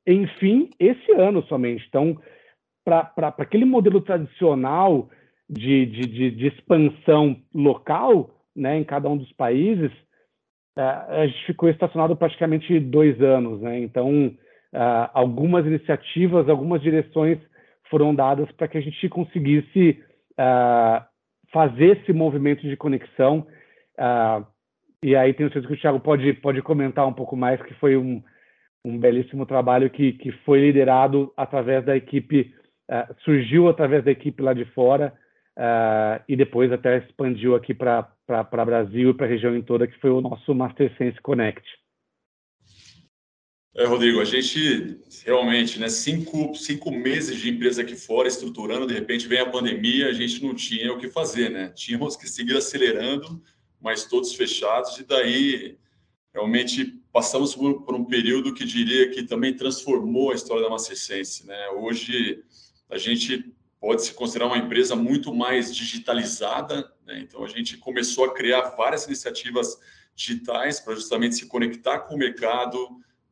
enfim, 0.07 0.71
esse 0.79 1.12
ano 1.12 1.43
somente. 1.45 1.85
Então, 1.89 2.19
para 2.85 3.35
aquele 3.39 3.65
modelo 3.65 4.01
tradicional 4.01 5.09
de, 5.52 5.85
de, 5.85 6.06
de, 6.06 6.30
de, 6.30 6.47
expansão 6.47 7.37
local, 7.54 8.30
né, 8.56 8.78
em 8.78 8.85
cada 8.85 9.09
um 9.09 9.16
dos 9.18 9.30
países, 9.32 9.92
uh, 10.78 11.11
a 11.11 11.26
gente 11.26 11.44
ficou 11.47 11.68
estacionado 11.68 12.16
praticamente 12.16 12.80
dois 12.80 13.21
anos. 13.21 13.61
Né? 13.61 13.80
Então, 13.80 14.28
uh, 14.28 15.11
algumas 15.12 15.66
iniciativas, 15.66 16.49
algumas 16.49 16.80
direções 16.80 17.38
foram 17.90 18.14
dadas 18.14 18.50
para 18.52 18.66
que 18.66 18.78
a 18.78 18.80
gente 18.80 19.09
conseguisse 19.11 20.02
uh, 20.32 21.04
fazer 21.52 21.99
esse 21.99 22.14
movimento 22.14 22.62
de 22.62 22.75
conexão. 22.75 23.47
e 25.02 25.14
aí 25.14 25.35
tenho 25.35 25.52
certeza 25.52 25.66
que 25.66 25.75
o 25.75 25.80
Thiago 25.80 26.00
pode, 26.00 26.32
pode 26.35 26.62
comentar 26.62 27.06
um 27.06 27.12
pouco 27.12 27.37
mais, 27.37 27.61
que 27.61 27.75
foi 27.75 27.94
um, 27.94 28.23
um 28.82 28.99
belíssimo 28.99 29.44
trabalho 29.44 29.90
que, 29.90 30.14
que 30.14 30.32
foi 30.47 30.61
liderado 30.62 31.30
através 31.37 31.85
da 31.85 31.94
equipe, 31.94 32.54
uh, 32.90 33.14
surgiu 33.23 33.68
através 33.68 34.02
da 34.02 34.11
equipe 34.11 34.42
lá 34.42 34.54
de 34.54 34.64
fora 34.64 35.12
uh, 35.59 36.23
e 36.28 36.37
depois 36.37 36.73
até 36.73 36.99
expandiu 36.99 37.54
aqui 37.54 37.75
para 37.75 38.09
Brasil 38.64 39.11
e 39.11 39.14
para 39.14 39.26
a 39.26 39.28
região 39.28 39.56
em 39.56 39.62
toda, 39.62 39.87
que 39.87 39.99
foi 40.00 40.11
o 40.11 40.21
nosso 40.21 40.54
Master 40.54 40.94
Sense 40.97 41.21
Connect. 41.21 41.62
É, 43.75 43.87
Rodrigo, 43.87 44.21
a 44.21 44.25
gente 44.25 45.00
realmente, 45.25 45.80
né, 45.80 45.88
cinco, 45.88 46.54
cinco 46.54 46.90
meses 46.90 47.38
de 47.38 47.49
empresa 47.49 47.80
aqui 47.80 47.97
fora 47.97 48.28
estruturando, 48.28 48.87
de 48.87 48.92
repente 48.92 49.26
vem 49.26 49.38
a 49.38 49.49
pandemia, 49.49 50.09
a 50.09 50.12
gente 50.12 50.44
não 50.44 50.54
tinha 50.54 50.92
o 50.92 50.99
que 50.99 51.09
fazer, 51.09 51.49
né? 51.49 51.71
Tínhamos 51.71 52.14
que 52.14 52.28
seguir 52.28 52.54
acelerando, 52.54 53.42
mas 53.80 54.04
todos 54.04 54.35
fechados, 54.35 54.99
e 54.99 55.04
daí 55.04 55.78
realmente 56.35 57.00
passamos 57.11 57.54
por, 57.54 57.82
por, 57.82 57.94
um 57.94 58.04
período 58.04 58.52
que 58.52 58.64
diria 58.64 59.11
que 59.11 59.23
também 59.23 59.54
transformou 59.54 60.32
a 60.32 60.35
história 60.35 60.62
da 60.62 60.71
Mastersense. 60.71 61.47
Né? 61.47 61.68
Hoje, 61.71 62.42
a 62.90 62.98
gente 62.98 63.53
pode 63.83 64.05
se 64.05 64.14
considerar 64.14 64.47
uma 64.47 64.59
empresa 64.59 64.95
muito 64.95 65.35
mais 65.35 65.75
digitalizada, 65.75 66.88
né? 67.05 67.18
então 67.18 67.45
a 67.45 67.49
gente 67.49 67.77
começou 67.77 68.27
a 68.27 68.33
criar 68.33 68.61
várias 68.77 69.07
iniciativas 69.07 69.77
digitais 70.14 70.79
para 70.79 70.95
justamente 70.95 71.35
se 71.35 71.47
conectar 71.47 71.99
com 71.99 72.14
o 72.14 72.16
mercado. 72.16 72.79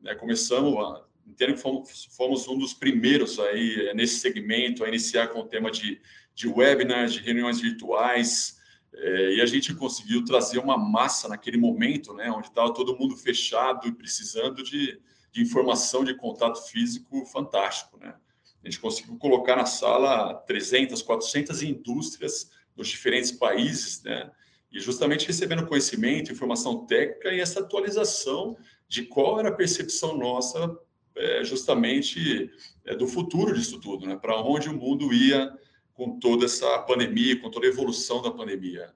Né? 0.01 0.13
Começamos 0.17 0.77
a 0.77 1.05
entendo 1.25 1.55
que 1.55 1.61
fomos, 1.61 2.09
fomos, 2.17 2.49
um 2.49 2.59
dos 2.59 2.75
primeiros 2.75 3.39
aí 3.39 3.91
eh, 3.91 3.95
nesse 3.95 4.19
segmento 4.19 4.83
a 4.83 4.89
iniciar 4.89 5.29
com 5.29 5.39
o 5.39 5.47
tema 5.47 5.71
de, 5.71 6.01
de 6.35 6.49
webinars, 6.49 7.13
de 7.13 7.21
reuniões 7.21 7.61
virtuais, 7.61 8.59
é, 8.93 9.35
e 9.35 9.41
a 9.41 9.47
gente 9.47 9.73
conseguiu 9.73 10.25
trazer 10.25 10.59
uma 10.59 10.77
massa 10.77 11.29
naquele 11.29 11.57
momento, 11.57 12.13
né, 12.13 12.29
onde 12.29 12.49
estava 12.49 12.75
todo 12.75 12.99
mundo 12.99 13.17
fechado 13.17 13.87
e 13.87 13.93
precisando 13.93 14.65
de, 14.65 15.01
de 15.31 15.41
informação 15.41 16.03
de 16.03 16.13
contato 16.17 16.61
físico 16.69 17.25
fantástico. 17.27 17.97
Né? 18.01 18.13
A 18.63 18.69
gente 18.69 18.81
conseguiu 18.81 19.17
colocar 19.17 19.57
na 19.57 19.67
sala 19.67 20.35
300, 20.47 21.03
400 21.03 21.63
indústrias 21.63 22.51
dos 22.77 22.89
diferentes 22.89 23.33
países, 23.33 24.03
né? 24.03 24.31
e 24.73 24.79
justamente 24.79 25.27
recebendo 25.27 25.67
conhecimento, 25.67 26.31
informação 26.31 26.87
técnica 26.87 27.33
e 27.33 27.41
essa 27.41 27.61
atualização 27.61 28.57
de 28.89 29.05
qual 29.05 29.41
era 29.41 29.49
a 29.49 29.55
percepção 29.55 30.17
nossa 30.17 30.79
é, 31.17 31.45
justamente 31.45 32.51
é, 32.85 32.95
do 32.95 33.07
futuro 33.07 33.53
disso 33.53 33.81
tudo, 33.81 34.07
né? 34.07 34.17
para 34.17 34.41
onde 34.41 34.69
o 34.69 34.75
mundo 34.75 35.13
ia 35.13 35.53
com 35.93 36.19
toda 36.19 36.47
essa 36.47 36.79
pandemia, 36.81 37.39
com 37.41 37.51
toda 37.51 37.67
a 37.67 37.69
evolução 37.69 38.23
da 38.23 38.31
pandemia. 38.31 38.95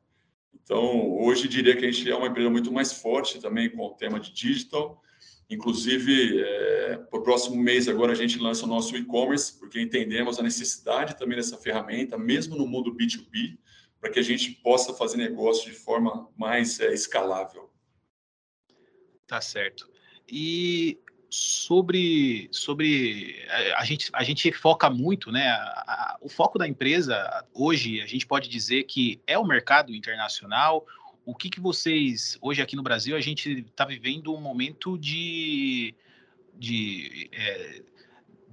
Então, 0.54 1.18
hoje 1.18 1.46
diria 1.46 1.76
que 1.76 1.84
a 1.84 1.90
gente 1.90 2.10
é 2.10 2.16
uma 2.16 2.28
empresa 2.28 2.48
muito 2.48 2.72
mais 2.72 2.92
forte 2.92 3.38
também 3.38 3.68
com 3.68 3.84
o 3.84 3.90
tema 3.90 4.18
de 4.18 4.32
digital. 4.32 5.02
Inclusive, 5.54 6.42
é, 6.42 6.96
para 6.96 7.20
o 7.20 7.22
próximo 7.22 7.56
mês 7.56 7.88
agora 7.88 8.12
a 8.12 8.16
gente 8.16 8.38
lança 8.38 8.64
o 8.64 8.68
nosso 8.68 8.96
e-commerce, 8.96 9.56
porque 9.58 9.80
entendemos 9.80 10.38
a 10.38 10.42
necessidade 10.42 11.16
também 11.16 11.36
dessa 11.36 11.56
ferramenta, 11.56 12.18
mesmo 12.18 12.56
no 12.56 12.66
mundo 12.66 12.92
B2B, 12.92 13.56
para 14.00 14.10
que 14.10 14.18
a 14.18 14.22
gente 14.22 14.50
possa 14.50 14.92
fazer 14.92 15.16
negócio 15.16 15.70
de 15.70 15.76
forma 15.76 16.28
mais 16.36 16.80
é, 16.80 16.92
escalável. 16.92 17.70
Tá 19.28 19.40
certo. 19.40 19.88
E 20.28 20.98
sobre 21.30 22.48
sobre 22.52 23.44
a, 23.48 23.80
a, 23.80 23.84
gente 23.84 24.10
a 24.12 24.22
gente 24.22 24.52
foca 24.52 24.88
muito 24.88 25.32
né 25.32 25.48
a, 25.48 25.56
a, 25.56 26.18
o 26.20 26.28
foco 26.28 26.58
da 26.58 26.68
empresa 26.68 27.44
hoje 27.52 28.00
a 28.00 28.06
gente 28.06 28.24
pode 28.24 28.48
dizer 28.48 28.84
que 28.84 29.20
é 29.26 29.36
o 29.36 29.44
mercado 29.44 29.92
internacional 29.92 30.86
o 31.24 31.34
que 31.34 31.48
que 31.50 31.60
vocês 31.60 32.38
hoje 32.40 32.60
aqui 32.60 32.76
no 32.76 32.82
Brasil 32.82 33.16
a 33.16 33.20
gente 33.20 33.60
está 33.60 33.84
vivendo 33.84 34.34
um 34.34 34.40
momento 34.40 34.98
de 34.98 35.94
de, 36.56 37.28
é, 37.32 37.82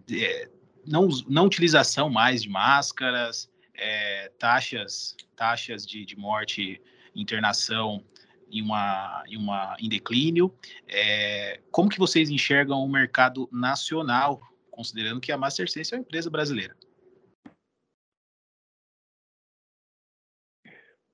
de 0.05 0.25
é, 0.25 0.49
não 0.85 1.07
não 1.27 1.45
utilização 1.45 2.09
mais 2.09 2.43
de 2.43 2.49
máscaras 2.49 3.49
é, 3.75 4.31
taxas 4.39 5.15
taxas 5.35 5.85
de, 5.85 6.05
de 6.05 6.15
morte 6.15 6.81
internação 7.15 8.03
em 8.51 8.61
uma, 8.61 9.23
em 9.27 9.37
uma 9.37 9.75
em 9.79 9.87
declínio. 9.87 10.53
É, 10.87 11.59
como 11.71 11.89
que 11.89 11.97
vocês 11.97 12.29
enxergam 12.29 12.83
o 12.83 12.89
mercado 12.89 13.47
nacional, 13.51 14.41
considerando 14.69 15.21
que 15.21 15.31
a 15.31 15.37
Mastersense 15.37 15.93
é 15.93 15.97
uma 15.97 16.01
empresa 16.01 16.29
brasileira? 16.29 16.75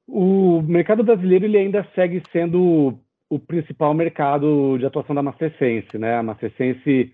O 0.08 0.62
mercado 0.62 1.04
brasileiro 1.04 1.46
ele 1.46 1.58
ainda 1.58 1.86
segue 1.94 2.24
sendo 2.32 2.98
o 3.30 3.38
principal 3.38 3.94
mercado 3.94 4.78
de 4.78 4.86
atuação 4.86 5.14
da 5.14 5.22
Mastersense, 5.22 5.98
né? 5.98 6.16
A 6.16 6.24
Mastersense 6.24 7.14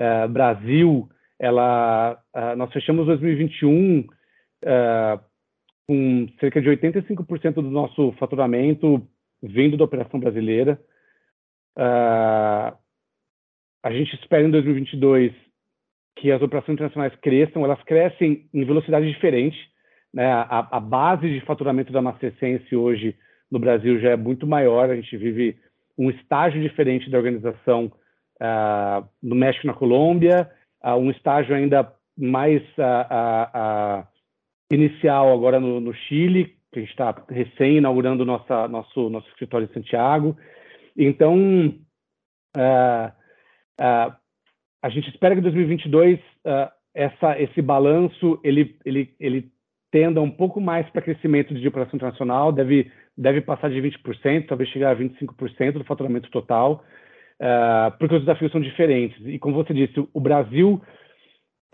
uh, 0.00 0.28
Brasil, 0.28 1.08
ela, 1.38 2.16
uh, 2.34 2.56
nós 2.56 2.72
fechamos 2.72 3.06
2021 3.06 4.00
uh, 4.00 4.06
com 5.88 6.28
cerca 6.38 6.62
de 6.62 6.68
85% 6.68 7.54
do 7.54 7.62
nosso 7.62 8.12
faturamento 8.12 9.04
vindo 9.42 9.76
da 9.76 9.84
operação 9.84 10.20
brasileira. 10.20 10.80
A 13.84 13.90
gente 13.90 14.14
espera 14.14 14.44
em 14.44 14.50
2022 14.50 15.32
que 16.16 16.30
as 16.30 16.40
operações 16.40 16.74
internacionais 16.74 17.14
cresçam, 17.16 17.64
elas 17.64 17.82
crescem 17.82 18.48
em 18.54 18.64
velocidade 18.64 19.10
diferente. 19.10 19.58
Né? 20.12 20.26
A, 20.26 20.68
a 20.70 20.80
base 20.80 21.28
de 21.28 21.40
faturamento 21.44 21.92
da 21.92 22.02
Mastersense 22.02 22.76
hoje 22.76 23.16
no 23.50 23.58
Brasil 23.58 24.00
já 24.00 24.10
é 24.10 24.16
muito 24.16 24.46
maior, 24.46 24.90
a 24.90 24.96
gente 24.96 25.16
vive 25.16 25.58
um 25.98 26.10
estágio 26.10 26.60
diferente 26.60 27.10
da 27.10 27.18
organização 27.18 27.92
uh, 28.40 29.06
no 29.22 29.34
México 29.34 29.66
e 29.66 29.68
na 29.68 29.74
Colômbia, 29.74 30.50
uh, 30.82 30.94
um 30.94 31.10
estágio 31.10 31.54
ainda 31.54 31.92
mais 32.16 32.62
uh, 32.78 34.06
inicial 34.70 35.32
agora 35.32 35.60
no, 35.60 35.80
no 35.80 35.94
Chile, 35.94 36.56
que 36.72 36.78
a 36.78 36.82
gente 36.82 36.90
está 36.90 37.14
recém 37.28 37.76
inaugurando 37.76 38.24
nossa, 38.24 38.66
nosso, 38.68 39.10
nosso 39.10 39.28
escritório 39.28 39.68
em 39.70 39.74
Santiago. 39.74 40.36
Então, 40.96 41.74
a 44.82 44.88
gente 44.88 45.08
espera 45.10 45.34
que 45.34 45.40
em 45.40 45.42
2022 45.42 46.18
uh, 46.18 46.70
essa, 46.94 47.40
esse 47.40 47.62
balanço 47.62 48.40
ele, 48.42 48.76
ele, 48.84 49.14
ele 49.20 49.52
tenda 49.92 50.22
um 50.22 50.30
pouco 50.30 50.60
mais 50.60 50.88
para 50.90 51.02
crescimento 51.02 51.54
de 51.54 51.68
operação 51.68 51.96
internacional, 51.96 52.50
deve, 52.50 52.90
deve 53.16 53.42
passar 53.42 53.68
de 53.68 53.80
20%, 53.80 54.46
talvez 54.48 54.70
chegar 54.70 54.90
a 54.90 54.96
25% 54.96 55.72
do 55.72 55.84
faturamento 55.84 56.30
total, 56.30 56.82
uh, 57.38 57.96
porque 57.98 58.14
os 58.14 58.22
desafios 58.22 58.50
são 58.50 58.60
diferentes. 58.60 59.16
E 59.26 59.38
como 59.38 59.54
você 59.54 59.74
disse, 59.74 59.94
o 60.12 60.20
Brasil, 60.20 60.80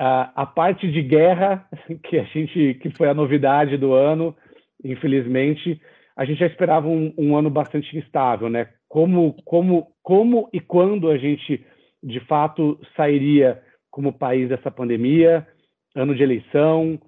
uh, 0.00 0.28
a 0.34 0.44
parte 0.44 0.90
de 0.90 1.00
guerra, 1.00 1.64
que 2.02 2.18
a 2.18 2.24
gente 2.24 2.74
que 2.82 2.90
foi 2.90 3.08
a 3.08 3.14
novidade 3.14 3.76
do 3.76 3.94
ano, 3.94 4.36
infelizmente, 4.84 5.80
a 6.16 6.24
gente 6.24 6.40
já 6.40 6.46
esperava 6.46 6.88
um, 6.88 7.14
um 7.16 7.36
ano 7.36 7.48
bastante 7.48 7.96
instável, 7.96 8.50
né? 8.50 8.68
Como, 8.88 9.34
como, 9.44 9.92
como 10.02 10.50
e 10.52 10.58
quando 10.58 11.08
a 11.08 11.16
gente 11.16 11.64
de 12.02 12.18
fato 12.20 12.80
sairia 12.96 13.62
como 13.90 14.12
país 14.12 14.48
dessa 14.48 14.70
pandemia, 14.70 15.46
ano 15.94 16.14
de 16.16 16.22
eleição, 16.22 16.98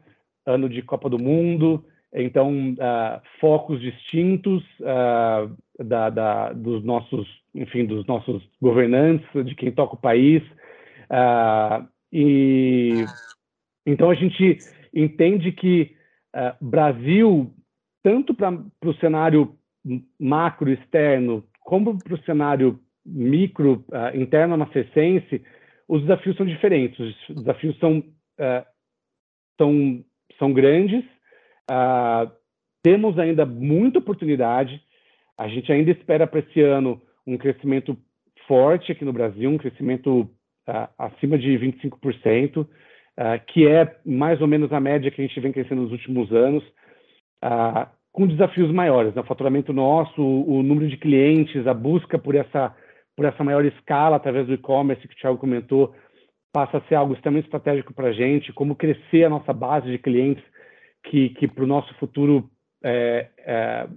ano 0.50 0.68
de 0.68 0.82
Copa 0.82 1.08
do 1.08 1.18
Mundo, 1.18 1.84
então 2.12 2.72
uh, 2.72 3.20
focos 3.40 3.80
distintos 3.80 4.62
uh, 4.80 5.84
da, 5.84 6.10
da, 6.10 6.52
dos 6.52 6.84
nossos, 6.84 7.26
enfim, 7.54 7.86
dos 7.86 8.04
nossos 8.06 8.42
governantes, 8.60 9.26
de 9.44 9.54
quem 9.54 9.70
toca 9.70 9.94
o 9.94 10.00
país, 10.00 10.42
uh, 11.10 11.86
e 12.12 13.04
então 13.86 14.10
a 14.10 14.14
gente 14.14 14.58
entende 14.92 15.52
que 15.52 15.94
Brasil, 16.60 17.52
tanto 18.02 18.34
para 18.34 18.52
o 18.84 18.94
cenário 18.94 19.56
macro 20.18 20.70
externo, 20.70 21.44
como 21.60 21.98
para 21.98 22.14
o 22.14 22.22
cenário 22.22 22.80
micro 23.04 23.84
interno 24.14 24.56
na 24.56 24.66
Cessense, 24.72 25.42
os 25.88 26.02
desafios 26.02 26.36
são 26.36 26.46
diferentes. 26.46 26.98
Os 27.28 27.36
desafios 27.36 27.76
são 27.78 28.02
são 29.56 30.04
são 30.38 30.52
grandes. 30.52 31.04
Uh, 31.70 32.30
temos 32.82 33.18
ainda 33.18 33.44
muita 33.46 33.98
oportunidade. 33.98 34.80
A 35.36 35.48
gente 35.48 35.70
ainda 35.72 35.90
espera 35.90 36.26
para 36.26 36.40
esse 36.40 36.60
ano 36.60 37.00
um 37.26 37.36
crescimento 37.36 37.96
forte 38.46 38.90
aqui 38.90 39.04
no 39.04 39.12
Brasil, 39.12 39.48
um 39.48 39.58
crescimento 39.58 40.22
uh, 40.68 40.88
acima 40.98 41.38
de 41.38 41.48
25%, 41.58 42.62
uh, 42.62 42.68
ah, 43.16 43.38
que 43.38 43.66
é 43.68 43.96
mais 44.04 44.40
ou 44.40 44.46
menos 44.46 44.72
a 44.72 44.80
média 44.80 45.10
que 45.10 45.20
a 45.20 45.26
gente 45.26 45.38
vem 45.40 45.52
crescendo 45.52 45.82
nos 45.82 45.92
últimos 45.92 46.32
anos, 46.32 46.64
com 48.12 48.26
desafios 48.26 48.72
maiores. 48.72 49.14
Né? 49.14 49.20
O 49.20 49.26
faturamento 49.26 49.72
nosso, 49.72 50.22
o, 50.22 50.58
o 50.58 50.62
número 50.62 50.88
de 50.88 50.96
clientes, 50.96 51.66
a 51.66 51.74
busca 51.74 52.18
por 52.18 52.34
essa, 52.34 52.74
por 53.14 53.26
essa 53.26 53.44
maior 53.44 53.64
escala 53.64 54.16
através 54.16 54.46
do 54.46 54.54
e-commerce 54.54 55.06
que 55.06 55.14
o 55.14 55.16
Thiago 55.16 55.38
comentou, 55.38 55.94
passa 56.52 56.78
a 56.78 56.80
ser 56.82 56.94
algo 56.94 57.14
extremamente 57.14 57.44
estratégico 57.44 57.94
para 57.94 58.08
a 58.08 58.12
gente, 58.12 58.52
como 58.52 58.74
crescer 58.74 59.24
a 59.24 59.30
nossa 59.30 59.52
base 59.52 59.90
de 59.90 59.98
clientes, 59.98 60.42
que, 61.04 61.30
que 61.30 61.48
para 61.48 61.64
o 61.64 61.66
nosso 61.66 61.92
futuro 61.94 62.50
é, 62.82 63.28
é, 63.38 63.88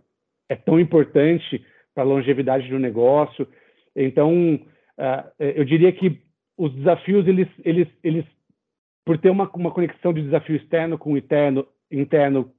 é, 0.49 0.55
tão 0.55 0.79
importante 0.79 1.65
para 1.93 2.03
a 2.03 2.07
longevidade 2.07 2.69
do 2.69 2.79
negócio. 2.79 3.47
Então, 3.95 4.55
uh, 4.55 5.31
eu 5.39 5.63
diria 5.63 5.91
que 5.91 6.21
os 6.57 6.73
desafios, 6.75 7.27
eles, 7.27 7.47
eles, 7.63 7.87
eles 8.03 8.25
por 9.05 9.17
ter 9.17 9.29
uma, 9.29 9.49
uma 9.53 9.71
conexão 9.71 10.13
de 10.13 10.21
desafio 10.21 10.55
externo 10.55 10.97
com 10.97 11.17
interno, 11.17 11.67
interno, 11.91 12.51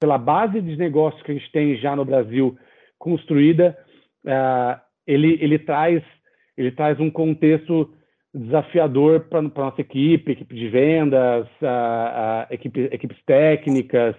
pela 0.00 0.18
base 0.18 0.60
de 0.60 0.76
negócio 0.76 1.22
que 1.24 1.30
a 1.30 1.34
gente 1.34 1.50
tem 1.52 1.76
já 1.76 1.94
no 1.94 2.04
Brasil 2.04 2.58
construída, 2.98 3.76
uh, 4.24 4.80
ele, 5.06 5.38
ele, 5.40 5.58
traz, 5.58 6.02
ele 6.56 6.72
traz 6.72 6.98
um 6.98 7.10
contexto 7.10 7.94
desafiador 8.34 9.20
para 9.20 9.42
nossa 9.42 9.80
equipe, 9.80 10.32
equipe 10.32 10.54
de 10.54 10.68
vendas, 10.68 11.46
a, 11.62 12.46
a 12.50 12.54
equipe, 12.54 12.88
equipes 12.92 13.22
técnicas 13.24 14.16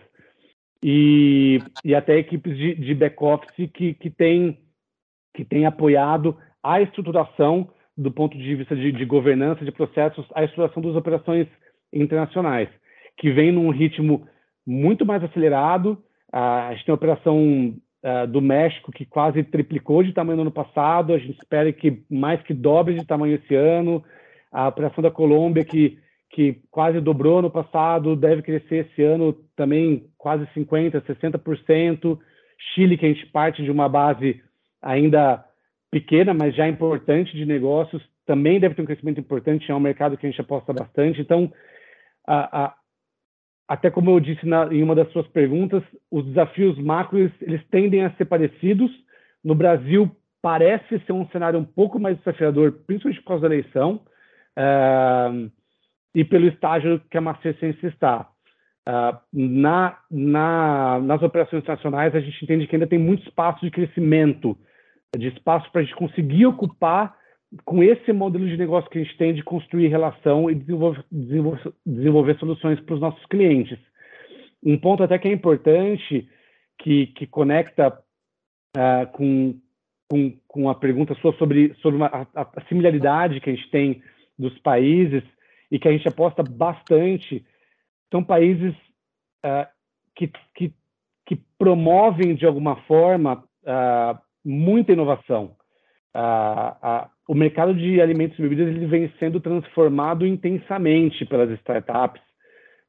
e, 0.82 1.60
e 1.84 1.94
até 1.94 2.18
equipes 2.18 2.58
de, 2.58 2.76
de 2.76 2.94
back-office 2.96 3.70
que, 3.74 3.94
que 3.94 4.10
têm 4.10 4.58
que 5.36 5.44
tem 5.44 5.66
apoiado 5.66 6.38
a 6.64 6.82
estruturação 6.82 7.70
do 7.98 8.10
ponto 8.10 8.38
de 8.38 8.56
vista 8.56 8.74
de, 8.74 8.92
de, 8.92 9.06
governança 9.06 9.66
de 9.66 9.72
processos, 9.72 10.26
a 10.34 10.44
estruturação 10.44 10.82
das 10.82 10.96
operações 10.96 11.48
internacionais, 11.92 12.70
que 13.18 13.32
vem 13.32 13.52
num 13.52 13.70
ritmo 13.70 14.28
muito 14.66 15.06
mais 15.06 15.24
acelerado. 15.24 16.02
A 16.32 16.74
gente 16.74 16.86
tem 16.86 16.96
operação 16.96 17.76
uh, 18.06 18.28
do 18.28 18.40
México, 18.40 18.92
que 18.92 19.06
quase 19.06 19.44
triplicou 19.44 20.04
de 20.04 20.14
tamanho 20.14 20.38
no 20.38 20.42
ano 20.44 20.52
passado, 20.52 21.14
a 21.14 21.18
gente 21.18 21.40
espera 21.40 21.72
que 21.74 22.04
mais 22.10 22.42
que 22.44 22.54
dobre 22.54 22.94
de 22.94 23.06
tamanho 23.06 23.36
esse 23.36 23.56
ano. 23.56 24.04
A 24.52 24.68
operação 24.68 25.02
da 25.02 25.10
Colômbia, 25.10 25.66
que, 25.66 25.98
que 26.30 26.62
quase 26.70 27.02
dobrou 27.02 27.42
no 27.42 27.50
passado, 27.50 28.16
deve 28.16 28.44
crescer 28.44 28.86
esse 28.86 29.02
ano 29.02 29.34
também 29.56 30.06
quase 30.18 30.46
50%, 30.56 31.02
60%. 31.02 32.20
Chile, 32.74 32.98
que 32.98 33.06
a 33.06 33.10
gente 33.10 33.26
parte 33.28 33.64
de 33.64 33.72
uma 33.72 33.90
base 33.90 34.42
ainda 34.82 35.44
pequena, 35.92 36.34
mas 36.34 36.56
já 36.56 36.68
importante 36.68 37.36
de 37.36 37.46
negócios, 37.46 38.02
também 38.26 38.60
deve 38.60 38.76
ter 38.76 38.82
um 38.82 38.86
crescimento 38.86 39.20
importante, 39.20 39.70
é 39.70 39.76
um 39.76 39.80
mercado 39.80 40.18
que 40.18 40.26
a 40.26 40.30
gente 40.30 40.40
aposta 40.40 40.72
bastante. 40.72 41.22
Então, 41.22 41.52
a, 42.26 42.66
a, 42.66 42.74
até 43.68 43.90
como 43.90 44.12
eu 44.12 44.20
disse 44.20 44.46
na, 44.46 44.72
em 44.74 44.84
uma 44.84 44.96
das 44.96 45.12
suas 45.12 45.28
perguntas, 45.28 45.84
os 46.12 46.26
desafios 46.26 46.78
macros 46.78 47.32
eles 47.42 47.62
tendem 47.70 48.04
a 48.04 48.12
ser 48.12 48.26
parecidos. 48.26 48.92
No 49.44 49.56
Brasil 49.56 50.10
parece 50.42 51.00
ser 51.00 51.12
um 51.12 51.28
cenário 51.30 51.60
um 51.60 51.66
pouco 51.66 52.00
mais 52.00 52.18
desafiador, 52.20 52.72
principalmente 52.86 53.22
por 53.22 53.28
causa 53.30 53.50
da 53.50 53.56
eleição 53.56 54.02
uh, 54.58 55.52
e 56.14 56.24
pelo 56.24 56.48
estágio 56.48 57.02
que 57.10 57.18
a 57.18 57.22
Macecense 57.22 57.86
está. 57.88 58.30
Uh, 58.88 59.18
na, 59.34 59.98
na, 60.12 61.00
nas 61.00 61.24
operações 61.24 61.64
internacionais, 61.64 62.14
a 62.14 62.20
gente 62.20 62.44
entende 62.44 62.68
que 62.68 62.76
ainda 62.76 62.86
tem 62.86 63.00
muito 63.00 63.28
espaço 63.28 63.66
de 63.66 63.72
crescimento, 63.72 64.56
de 65.18 65.30
espaço 65.30 65.72
para 65.72 65.82
a 65.82 65.84
gente 65.84 65.96
conseguir 65.96 66.46
ocupar 66.46 67.16
com 67.64 67.84
esse 67.84 68.12
modelo 68.12 68.48
de 68.48 68.58
negócio 68.58 68.90
que 68.90 69.00
a 69.00 69.04
gente 69.04 69.18
tem 69.18 69.34
de 69.34 69.44
construir 69.44 69.88
relação 69.88 70.50
e 70.50 70.56
desenvolver, 70.56 71.06
desenvolver, 71.12 71.74
desenvolver 71.86 72.40
soluções 72.40 72.80
para 72.82 72.96
os 72.96 73.02
nossos 73.02 73.26
clientes. 73.28 73.78
Um 74.64 74.78
ponto 74.78 75.04
até 75.04 75.18
que 75.18 75.28
é 75.28 75.32
importante, 75.32 76.28
que, 76.80 77.08
que 77.08 77.28
conecta 77.28 77.98
uh, 78.76 79.12
com, 79.14 79.60
com, 80.10 80.38
com 80.48 80.70
a 80.70 80.76
pergunta 80.76 81.16
sua 81.16 81.34
sobre, 81.38 81.74
sobre 81.76 81.98
uma, 81.98 82.08
a, 82.08 82.42
a, 82.42 82.62
similaridade 82.68 83.40
que 83.40 83.50
a 83.50 83.56
gente 83.56 83.70
tem 83.70 84.04
dos 84.38 84.58
países 84.60 85.24
e 85.72 85.80
que 85.80 85.88
a 85.88 85.92
gente 85.92 86.08
aposta 86.08 86.44
bastante, 86.44 87.46
são 88.12 88.24
países 88.24 88.74
uh, 89.46 89.68
que, 90.16 90.32
que, 90.54 90.74
que 91.26 91.36
promovem, 91.58 92.36
de 92.36 92.46
alguma 92.46 92.76
forma, 92.84 93.44
uh, 93.64 94.20
muita 94.44 94.94
inovação. 94.94 95.56
Uh, 96.16 97.10
o 97.28 97.34
mercado 97.34 97.74
de 97.74 98.00
alimentos 98.00 98.38
e 98.38 98.42
bebidas 98.42 98.68
ele 98.68 98.86
vem 98.86 99.12
sendo 99.20 99.40
transformado 99.40 100.26
intensamente 100.26 101.26
pelas 101.26 101.50
startups. 101.60 102.22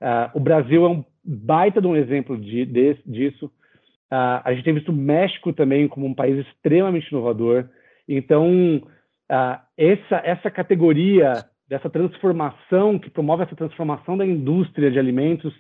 Uh, 0.01 0.31
o 0.35 0.41
Brasil 0.41 0.85
é 0.85 0.89
um 0.89 1.05
baita 1.25 1.81
de 1.81 1.87
um 1.87 1.97
exemplo 1.97 2.37
de, 2.37 2.67
de, 2.67 2.99
disso. 3.07 3.47
Uh, 3.47 4.41
a 4.45 4.53
gente 4.53 4.65
tem 4.65 4.75
visto 4.75 4.91
o 4.91 4.97
México 4.97 5.53
também 5.53 5.89
como 5.89 6.07
um 6.07 6.15
país 6.15 6.47
extremamente 6.47 7.09
inovador. 7.09 7.67
Então, 8.07 8.77
uh, 8.77 9.59
essa, 9.77 10.21
essa 10.23 10.51
categoria 10.51 11.45
dessa 11.69 11.89
transformação, 11.89 12.99
que 12.99 13.11
promove 13.11 13.43
essa 13.43 13.57
transformação 13.57 14.17
da 14.19 14.27
indústria 14.27 14.91
de 14.91 14.99
alimentos, 14.99 15.53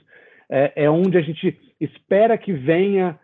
é, 0.49 0.85
é 0.85 0.91
onde 0.91 1.17
a 1.19 1.21
gente 1.21 1.59
espera 1.81 2.39
que 2.39 2.53
venha 2.53 3.19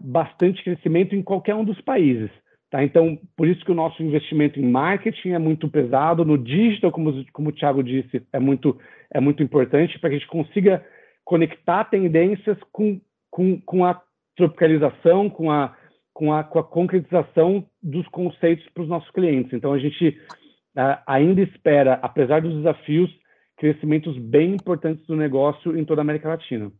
bastante 0.00 0.62
crescimento 0.62 1.14
em 1.14 1.22
qualquer 1.22 1.54
um 1.54 1.64
dos 1.64 1.80
países. 1.80 2.30
Tá? 2.70 2.84
Então, 2.84 3.18
por 3.36 3.48
isso 3.48 3.64
que 3.64 3.72
o 3.72 3.74
nosso 3.74 4.02
investimento 4.02 4.60
em 4.60 4.70
marketing 4.70 5.30
é 5.30 5.38
muito 5.38 5.68
pesado, 5.68 6.24
no 6.24 6.36
digital, 6.36 6.92
como, 6.92 7.24
como 7.32 7.48
o 7.48 7.52
Thiago 7.52 7.82
disse, 7.82 8.22
é 8.32 8.38
muito, 8.38 8.78
é 9.12 9.20
muito 9.20 9.42
importante 9.42 9.98
para 9.98 10.10
que 10.10 10.16
a 10.16 10.18
gente 10.18 10.28
consiga 10.28 10.84
conectar 11.24 11.84
tendências 11.84 12.58
com, 12.70 13.00
com, 13.30 13.60
com 13.62 13.84
a 13.84 14.00
tropicalização, 14.36 15.30
com 15.30 15.50
a, 15.50 15.74
com, 16.12 16.32
a, 16.32 16.44
com 16.44 16.58
a 16.58 16.64
concretização 16.64 17.66
dos 17.82 18.06
conceitos 18.08 18.66
para 18.74 18.82
os 18.82 18.88
nossos 18.88 19.10
clientes. 19.12 19.52
Então, 19.52 19.72
a 19.72 19.78
gente 19.78 20.08
uh, 20.76 21.00
ainda 21.06 21.40
espera, 21.40 21.94
apesar 22.02 22.42
dos 22.42 22.54
desafios, 22.54 23.10
crescimentos 23.56 24.16
bem 24.18 24.52
importantes 24.54 25.06
do 25.06 25.16
negócio 25.16 25.76
em 25.76 25.84
toda 25.84 26.00
a 26.00 26.02
América 26.02 26.28
Latina. 26.28 26.70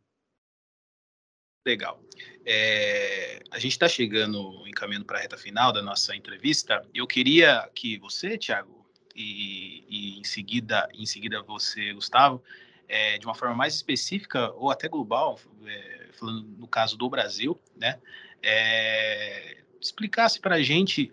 Legal. 1.69 2.03
É, 2.47 3.43
a 3.51 3.59
gente 3.59 3.73
está 3.73 3.87
chegando, 3.87 4.67
encaminhando 4.67 5.05
para 5.05 5.19
a 5.19 5.21
reta 5.21 5.37
final 5.37 5.71
da 5.71 5.83
nossa 5.83 6.17
entrevista. 6.17 6.83
Eu 6.95 7.07
queria 7.07 7.69
que 7.75 7.99
você, 7.99 8.39
Thiago, 8.39 8.87
e, 9.15 9.85
e 9.87 10.19
em 10.19 10.25
seguida, 10.25 10.89
em 10.95 11.05
seguida 11.05 11.43
você, 11.43 11.93
Gustavo, 11.93 12.43
é, 12.89 13.19
de 13.19 13.27
uma 13.27 13.35
forma 13.35 13.55
mais 13.55 13.75
específica 13.75 14.51
ou 14.53 14.71
até 14.71 14.89
global, 14.89 15.39
é, 15.67 16.07
falando 16.13 16.49
no 16.59 16.67
caso 16.67 16.97
do 16.97 17.07
Brasil, 17.11 17.61
né, 17.77 17.99
é, 18.43 19.59
explicasse 19.79 20.41
para 20.41 20.55
a 20.55 20.63
gente. 20.63 21.11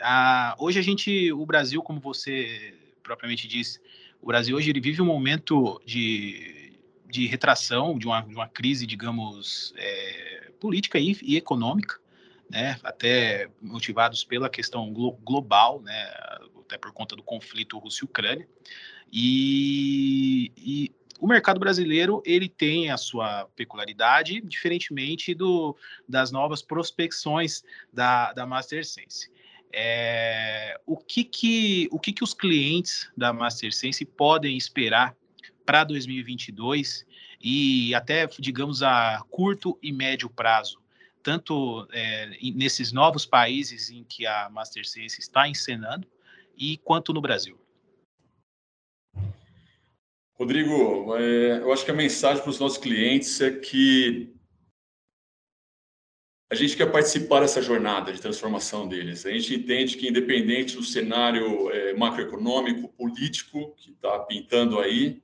Hoje 0.57 0.79
a 0.79 0.81
gente, 0.81 1.33
o 1.33 1.45
Brasil, 1.45 1.83
como 1.83 1.99
você 1.99 2.73
propriamente 3.03 3.45
disse, 3.45 3.81
o 4.21 4.27
Brasil 4.27 4.55
hoje 4.55 4.69
ele 4.69 4.79
vive 4.79 5.01
um 5.01 5.05
momento 5.05 5.81
de 5.85 6.55
de 7.15 7.27
retração, 7.27 7.97
de 7.97 8.07
uma, 8.07 8.21
de 8.21 8.35
uma 8.35 8.47
crise, 8.47 8.85
digamos, 8.85 9.73
é, 9.77 10.44
política 10.59 10.99
e, 10.99 11.17
e, 11.21 11.37
econômica, 11.37 11.99
né, 12.49 12.79
até 12.83 13.49
motivados 13.61 14.23
pela 14.23 14.49
questão 14.49 14.91
glo 14.93 15.13
global, 15.23 15.81
né, 15.81 16.11
até 16.59 16.77
por 16.77 16.91
conta 16.91 17.15
do 17.15 17.23
conflito 17.23 17.77
Rússia-Ucrânia. 17.77 18.47
E, 19.11 20.51
e, 20.57 20.91
o 21.19 21.27
mercado 21.27 21.59
brasileiro 21.59 22.21
ele 22.25 22.49
tem 22.49 22.91
a 22.91 22.97
sua 22.97 23.45
peculiaridade, 23.55 24.41
diferentemente 24.41 25.33
do, 25.33 25.75
das 26.07 26.31
novas 26.31 26.61
prospecções 26.61 27.63
da, 27.91 28.33
da 28.33 28.45
MasterSense. 28.45 29.31
É, 29.71 30.79
o 30.85 30.97
que 30.97 31.23
que, 31.23 31.89
o 31.91 31.99
que 31.99 32.13
que 32.13 32.23
os 32.23 32.33
clientes 32.33 33.09
da 33.15 33.33
MasterSense 33.33 34.05
podem 34.05 34.57
esperar 34.57 35.15
para 35.65 35.83
2022 35.83 37.05
e 37.47 37.93
até, 37.93 38.25
digamos, 38.39 38.81
a 38.81 39.23
curto 39.29 39.77
e 39.79 39.91
médio 39.91 40.27
prazo, 40.27 40.81
tanto 41.21 41.87
é, 41.91 42.35
nesses 42.55 42.91
novos 42.91 43.23
países 43.23 43.91
em 43.91 44.03
que 44.03 44.25
a 44.25 44.49
MasterSense 44.49 45.21
está 45.21 45.47
encenando 45.47 46.07
e 46.57 46.77
quanto 46.77 47.13
no 47.13 47.21
Brasil? 47.21 47.55
Rodrigo, 50.33 51.15
é, 51.17 51.59
eu 51.59 51.71
acho 51.71 51.85
que 51.85 51.91
a 51.91 51.93
mensagem 51.93 52.41
para 52.41 52.49
os 52.49 52.59
nossos 52.59 52.79
clientes 52.79 53.39
é 53.39 53.51
que 53.51 54.33
a 56.51 56.55
gente 56.55 56.75
quer 56.75 56.91
participar 56.91 57.41
dessa 57.41 57.61
jornada 57.61 58.11
de 58.11 58.19
transformação 58.19 58.87
deles. 58.87 59.23
A 59.23 59.29
gente 59.29 59.53
entende 59.53 59.97
que, 59.97 60.07
independente 60.07 60.75
do 60.75 60.83
cenário 60.83 61.69
é, 61.69 61.93
macroeconômico, 61.93 62.89
político 62.89 63.75
que 63.77 63.91
está 63.91 64.17
pintando 64.19 64.79
aí, 64.79 65.21